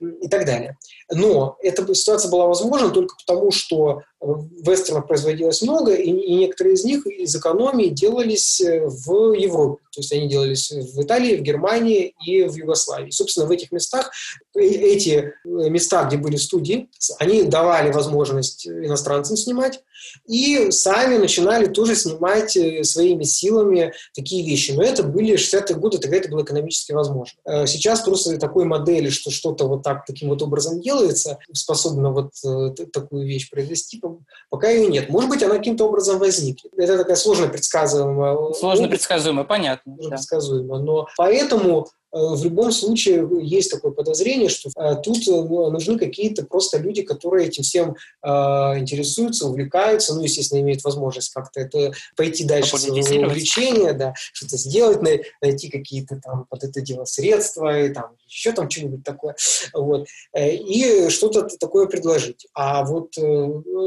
[0.00, 0.76] и так далее.
[1.12, 6.84] Но эта ситуация была возможна только потому, что вестернов производилось много, и, и некоторые из
[6.84, 9.82] них из экономии делались в Европе.
[9.92, 13.10] То есть они делались в Италии, в Германии и в Югославии.
[13.10, 14.10] Собственно, в этих местах
[14.54, 16.88] э, эти места, где были студии,
[17.18, 19.82] они давали возможность иностранцам снимать,
[20.26, 24.72] и сами начинали тоже снимать э, своими силами такие вещи.
[24.72, 27.38] Но это были 60-е годы, тогда это было экономически возможно.
[27.44, 32.32] Э, сейчас просто такой модели, что что-то вот так, таким вот образом делается, способно вот
[32.44, 34.00] э, такую вещь произвести,
[34.48, 35.08] пока ее нет.
[35.08, 36.72] Может быть, она каким-то образом возникнет.
[36.76, 38.52] Это такая сложно предсказуемая.
[38.52, 39.92] Сложно предсказуемая, понятно.
[39.94, 40.16] Сложно да.
[40.16, 40.80] предсказуемая.
[40.80, 46.44] Но поэтому в любом случае есть такое подозрение, что э, тут э, ну, нужны какие-то
[46.44, 52.78] просто люди, которые этим всем интересуются, увлекаются, ну, естественно, имеют возможность как-то это пойти дальше
[52.78, 55.00] своего увлечения, да, что-то сделать,
[55.40, 59.36] найти какие-то там под это дело средства, и там еще там что-нибудь такое,
[59.72, 60.06] вот,
[60.36, 62.46] и что-то такое предложить.
[62.54, 63.14] А вот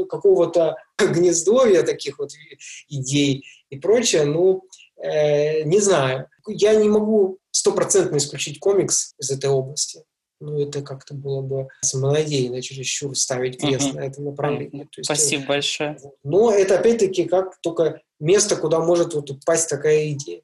[0.08, 2.30] какого-то гнездовья таких вот
[2.88, 4.64] идей и прочее, ну,
[4.98, 6.28] не знаю.
[6.46, 10.02] Я не могу стопроцентно исключить комикс из этой области.
[10.40, 13.96] Ну, это как-то было бы самонадеянно чересчур ставить крест uh-huh.
[13.96, 14.82] на этом направлении.
[14.84, 15.96] То есть, Спасибо большое.
[16.22, 20.42] Но это опять-таки как только место, куда может вот упасть такая идея.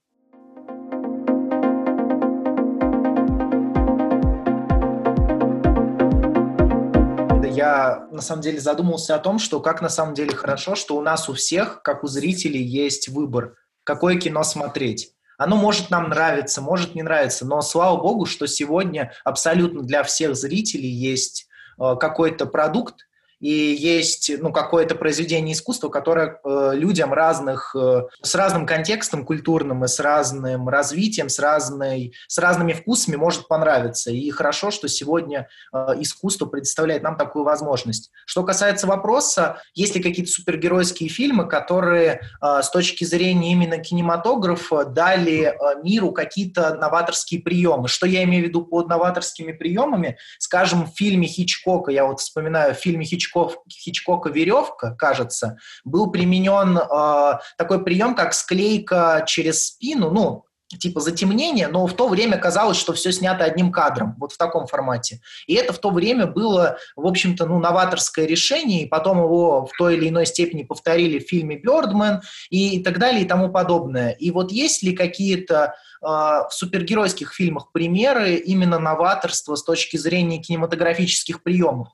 [7.61, 11.03] я на самом деле задумался о том, что как на самом деле хорошо, что у
[11.03, 13.57] нас у всех, как у зрителей, есть выбор,
[13.91, 15.15] какое кино смотреть.
[15.37, 20.37] Оно может нам нравиться, может не нравиться, но слава богу, что сегодня абсолютно для всех
[20.37, 23.09] зрителей есть э, какой-то продукт,
[23.41, 29.85] и есть ну, какое-то произведение искусства, которое э, людям разных, э, с разным контекстом культурным
[29.85, 34.11] и с разным развитием, с, разной, с разными вкусами может понравиться.
[34.11, 38.11] И хорошо, что сегодня э, искусство предоставляет нам такую возможность.
[38.27, 44.85] Что касается вопроса, есть ли какие-то супергеройские фильмы, которые э, с точки зрения именно кинематографа
[44.85, 47.89] дали э, миру какие-то новаторские приемы.
[47.89, 50.19] Что я имею в виду под новаторскими приемами?
[50.39, 56.11] Скажем, в фильме Хичкока, я вот вспоминаю, в фильме Хичкока Хичкок, Хичкока веревка, кажется, был
[56.11, 60.45] применен э, такой прием, как склейка через спину, ну,
[60.79, 64.67] типа затемнение, но в то время казалось, что все снято одним кадром, вот в таком
[64.67, 65.21] формате.
[65.47, 69.77] И это в то время было, в общем-то, ну, новаторское решение, и потом его в
[69.77, 72.21] той или иной степени повторили в фильме «Бёрдмен»
[72.51, 74.11] и так далее и тому подобное.
[74.13, 80.39] И вот есть ли какие-то э, в супергеройских фильмах примеры именно новаторства с точки зрения
[80.39, 81.89] кинематографических приемов?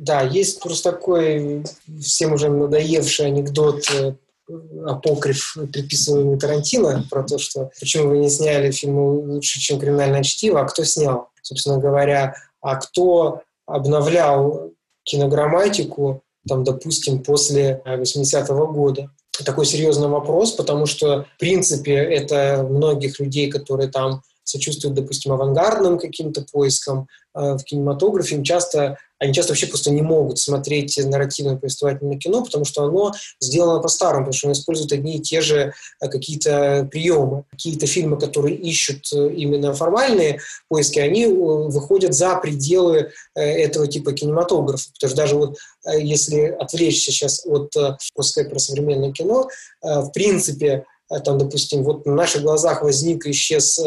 [0.00, 1.62] Да, есть просто такой
[2.00, 4.14] всем уже надоевший анекдот э,
[4.86, 10.62] апокриф, приписываемый Тарантино, про то, что почему вы не сняли фильм лучше, чем «Криминальное чтиво»,
[10.62, 14.70] а кто снял, собственно говоря, а кто обновлял
[15.04, 19.10] кинограмматику, там, допустим, после 80-го э, года.
[19.44, 25.98] Такой серьезный вопрос, потому что, в принципе, это многих людей, которые там сочувствуют, допустим, авангардным
[25.98, 31.56] каким-то поискам э, в кинематографе, им часто они часто вообще просто не могут смотреть нарративное
[31.56, 35.74] повествовательное кино, потому что оно сделано по-старому, потому что оно использует одни и те же
[36.00, 37.44] э, какие-то приемы.
[37.50, 44.12] Какие-то фильмы, которые ищут э, именно формальные поиски, они э, выходят за пределы этого типа
[44.12, 44.88] кинематографа.
[44.94, 45.58] Потому что даже вот
[45.98, 47.72] если отвлечься сейчас от
[48.14, 49.48] просто про современное кино,
[49.82, 50.84] в принципе,
[51.24, 53.80] там, допустим, вот на наших глазах возник и исчез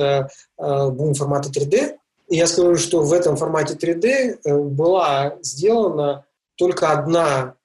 [0.57, 1.97] бум формата 3D,
[2.34, 7.55] и я скажу, что в этом формате 3D э, была сделана только одна,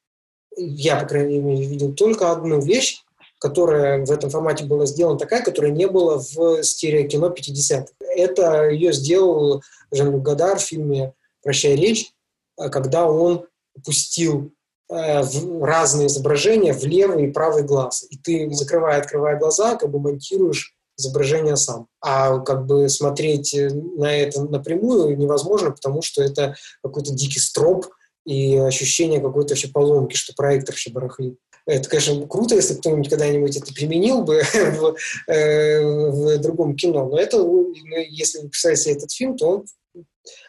[0.57, 3.03] я, по крайней мере, видел только одну вещь,
[3.39, 7.93] которая в этом формате была сделана такая, которая не была в стереокино 50-х.
[8.01, 12.13] Это ее сделал Жан-Люк Гадар в фильме «Прощай, речь»,
[12.59, 13.47] э, когда он
[13.85, 14.58] пустил э,
[14.89, 18.07] разные изображения в левый и правый глаз.
[18.11, 21.87] И ты, закрывая, открывая глаза, как бы монтируешь изображение сам.
[22.01, 27.87] А как бы смотреть на это напрямую невозможно, потому что это какой-то дикий строп
[28.25, 31.39] и ощущение какой-то вообще поломки, что проектор вообще барахлит.
[31.67, 34.97] Это, конечно, круто, если кто-нибудь когда-нибудь это применил бы в,
[35.31, 37.07] э, в другом кино.
[37.07, 37.73] Но это, ну,
[38.09, 39.67] если вы представите этот фильм, то он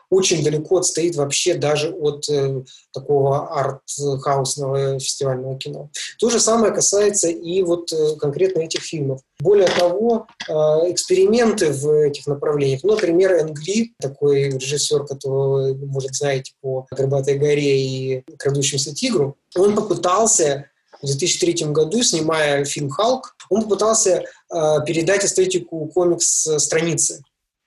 [0.09, 5.89] очень далеко отстоит вообще даже от э, такого арт-хаусного фестивального кино.
[6.17, 9.21] То же самое касается и вот э, конкретно этих фильмов.
[9.39, 10.53] Более того, э,
[10.91, 17.81] эксперименты в этих направлениях, ну, например, Энгли, такой режиссер, которого, может, знаете по «Горбатой горе»
[17.81, 20.69] и «Крадущемуся тигру», он попытался
[21.01, 27.23] в 2003 году, снимая фильм «Халк», он попытался э, передать эстетику комикс-страницы.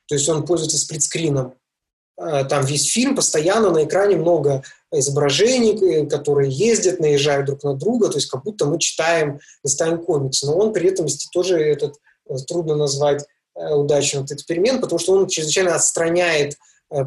[0.07, 1.55] То есть он пользуется сплитскрином.
[2.18, 7.74] Э, там весь фильм, постоянно на экране много изображений, э, которые ездят, наезжают друг на
[7.74, 10.42] друга, то есть как будто мы читаем, листаем комикс.
[10.42, 11.96] Но он при этом тоже этот
[12.28, 16.56] э, трудно назвать удачным этот эксперимент, потому что он чрезвычайно отстраняет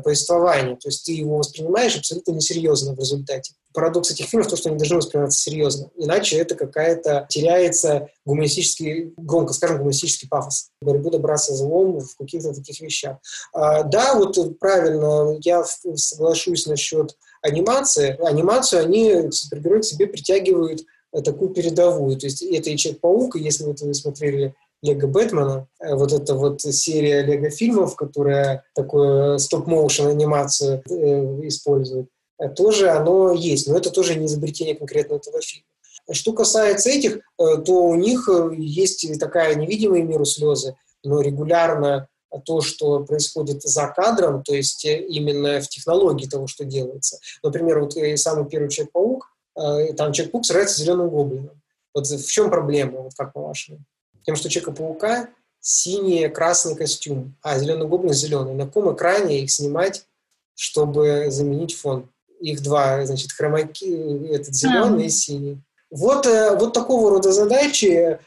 [0.04, 4.70] повествование, то есть ты его воспринимаешь абсолютно несерьезно в результате парадокс этих фильмов то, что
[4.70, 5.92] они должны восприниматься серьезно.
[5.96, 10.70] Иначе это какая-то теряется гуманистический, громко скажем, гуманистический пафос.
[10.82, 13.18] Борьбу добра со злом в каких-то таких вещах.
[13.54, 18.18] А, да, вот правильно, я соглашусь насчет анимации.
[18.26, 20.82] Анимацию они супергерои к себе притягивают
[21.12, 22.18] э, такую передовую.
[22.18, 26.62] То есть это и Человек-паук, и если вы смотрели Лего Бэтмена, э, вот эта вот
[26.62, 32.08] серия Лего фильмов, которая такую стоп-моушен анимацию э, использует,
[32.40, 35.66] Э, тоже оно есть, но это тоже не изобретение конкретно этого фильма.
[36.12, 37.20] Что касается этих, э,
[37.66, 42.08] то у них э, есть такая невидимая миру слезы, но регулярно
[42.44, 47.18] то, что происходит за кадром, то есть именно в технологии того, что делается.
[47.44, 51.62] Например, вот самый первый Человек-паук, там Человек-паук сражается с зеленым гоблином.
[51.94, 53.80] Вот в чем проблема, вот как по-вашему?
[54.26, 58.54] Тем, что Человека-паука синий, красный костюм, а зеленый гоблин зеленый.
[58.54, 60.06] На каком экране их снимать,
[60.56, 62.10] чтобы заменить фон?
[62.40, 65.62] их два, значит, хромаки, этот зеленый и синий.
[65.90, 68.18] Вот, э, вот такого рода задачи, э,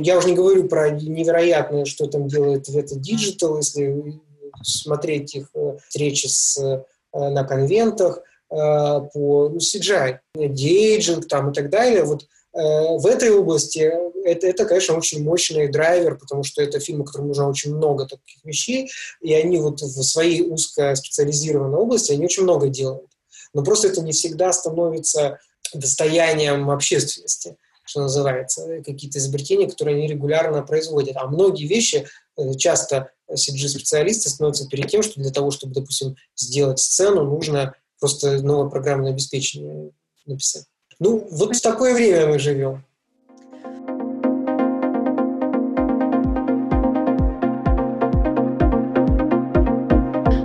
[0.00, 4.20] я уже не говорю про невероятное, что там делает это Digital, если
[4.62, 12.04] смотреть их э, встречи с, на конвентах, по ну, CGI, дейджинг там и так далее.
[12.04, 13.92] Вот в этой области
[14.24, 18.44] это, это, конечно, очень мощный драйвер, потому что это фильмы, которым нужно очень много таких
[18.44, 18.90] вещей,
[19.20, 23.10] и они вот в своей узкоспециализированной области, они очень много делают
[23.54, 25.38] но просто это не всегда становится
[25.72, 31.16] достоянием общественности, что называется, какие-то изобретения, которые они регулярно производят.
[31.16, 36.80] А многие вещи, э, часто CG-специалисты становятся перед тем, что для того, чтобы, допустим, сделать
[36.80, 39.92] сцену, нужно просто новое программное обеспечение
[40.26, 40.64] написать.
[41.00, 42.82] Ну, вот в такое время мы живем.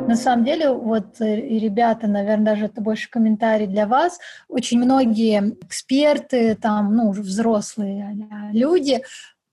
[0.07, 4.19] На самом деле, вот э, и ребята, наверное, даже это больше комментарий для вас.
[4.47, 8.17] Очень многие эксперты, там, ну, уже взрослые
[8.51, 9.03] люди,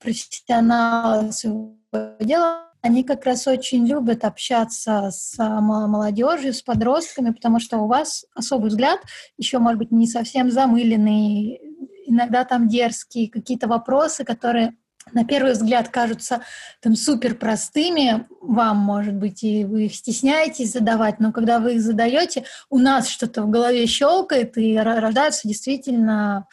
[0.00, 1.74] профессионалы своего
[2.20, 8.24] дела, они как раз очень любят общаться с молодежью, с подростками, потому что у вас
[8.34, 9.00] особый взгляд,
[9.36, 11.60] еще, может быть, не совсем замыленный,
[12.06, 14.76] иногда там дерзкие какие-то вопросы, которые
[15.12, 16.42] на первый взгляд кажутся
[16.80, 21.82] там супер простыми вам, может быть, и вы их стесняетесь задавать, но когда вы их
[21.82, 26.46] задаете, у нас что-то в голове щелкает, и рождаются действительно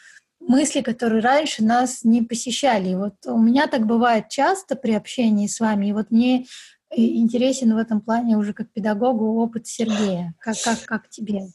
[0.48, 2.90] мысли, которые раньше нас не посещали.
[2.90, 6.46] И вот у меня так бывает часто при общении с вами, и вот мне
[6.96, 10.34] интересен в этом плане уже как педагогу опыт Сергея.
[10.38, 11.48] Как, как, как тебе?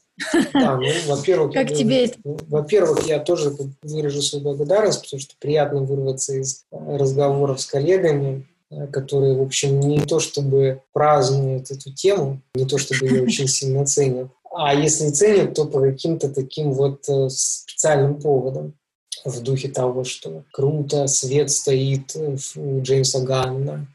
[0.52, 5.80] Да, ну, во-первых, как я, тебе Во-первых, я тоже выражу свою благодарность, потому что приятно
[5.80, 11.92] вырваться из э, разговоров с коллегами, э, которые, в общем, не то чтобы празднуют эту
[11.94, 16.72] тему, не то чтобы ее очень сильно ценят, а если ценят, то по каким-то таким
[16.72, 18.74] вот э, специальным поводам
[19.24, 22.16] в духе того, что круто, свет стоит
[22.56, 23.86] у Джеймса Ганна,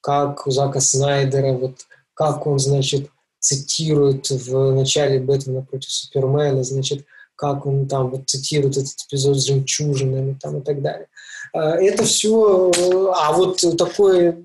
[0.00, 3.08] как у Зака Снайдера, вот как он, значит,
[3.40, 7.04] цитирует в начале Бэтмена против Супермена, значит,
[7.36, 11.08] как он там вот цитирует этот эпизод с жемчужинами там и так далее.
[11.52, 12.70] А, это все,
[13.14, 14.42] а вот такое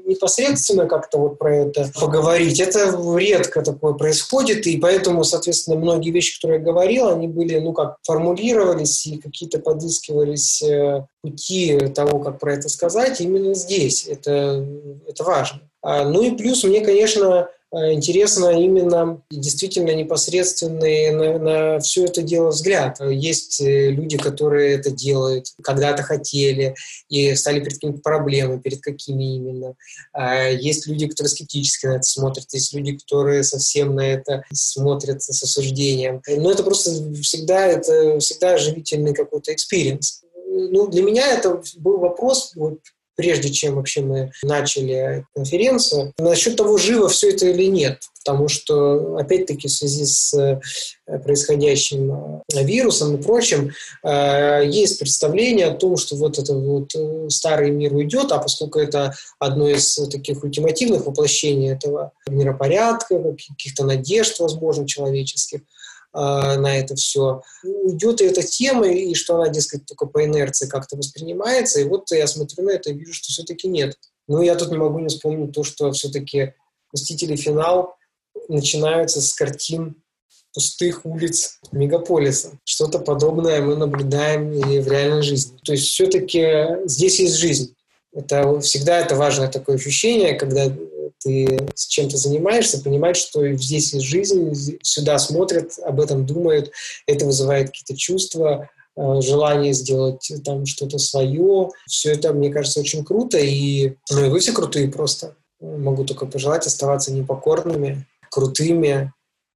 [0.00, 6.36] непосредственно как-то вот про это поговорить, это редко такое происходит, и поэтому, соответственно, многие вещи,
[6.36, 12.38] которые я говорил, они были, ну, как формулировались и какие-то подыскивались э, пути того, как
[12.38, 14.06] про это сказать, именно здесь.
[14.06, 14.66] Это,
[15.06, 15.60] это важно.
[15.82, 22.48] А, ну и плюс мне, конечно, интересно именно действительно непосредственный на, на все это дело
[22.48, 22.98] взгляд.
[23.00, 26.74] Есть э, люди, которые это делают, когда-то хотели
[27.08, 29.74] и стали перед какими-то проблемами, перед какими именно.
[30.12, 35.22] А есть люди, которые скептически на это смотрят, есть люди, которые совсем на это смотрят
[35.22, 36.20] с осуждением.
[36.28, 36.90] Но это просто
[37.22, 40.22] всегда, это всегда оживительный какой-то experience.
[40.46, 42.80] Ну, для меня это был вопрос, вот,
[43.16, 48.00] прежде чем вообще мы начали конференцию, насчет того, живо все это или нет.
[48.24, 50.60] Потому что, опять-таки, в связи с э,
[51.24, 53.72] происходящим э, вирусом и прочим,
[54.04, 56.92] э, есть представление о том, что вот этот вот
[57.32, 64.38] старый мир уйдет, а поскольку это одно из таких ультимативных воплощений этого миропорядка, каких-то надежд,
[64.38, 65.62] возможно, человеческих,
[66.12, 67.42] на это все.
[67.64, 71.80] Уйдет и эта тема, и что она, дескать, только по инерции как-то воспринимается.
[71.80, 73.96] И вот я смотрю на это и вижу, что все-таки нет.
[74.28, 76.54] Ну, я тут не могу не вспомнить то, что все-таки
[76.92, 77.36] «Мстители.
[77.36, 77.96] Финал»
[78.48, 79.96] начинаются с картин
[80.54, 82.58] пустых улиц мегаполиса.
[82.64, 85.56] Что-то подобное мы наблюдаем и в реальной жизни.
[85.64, 87.74] То есть все-таки здесь есть жизнь.
[88.12, 90.70] Это всегда это важное такое ощущение, когда
[91.22, 96.70] ты с чем-то занимаешься, понимать, что здесь есть жизнь, сюда смотрят, об этом думают,
[97.06, 101.70] это вызывает какие-то чувства, э, желание сделать там что-то свое.
[101.86, 105.36] Все это, мне кажется, очень круто, и, ну, и вы все крутые просто.
[105.60, 109.12] Могу только пожелать оставаться непокорными, крутыми,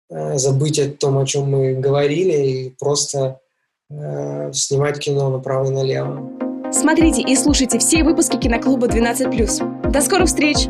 [0.09, 3.39] э, забыть о том, о чем мы говорили, и просто
[3.89, 6.29] э, снимать кино направо и налево.
[6.73, 9.91] Смотрите и слушайте все выпуски киноклуба 12+.
[9.91, 10.67] До скорых встреч!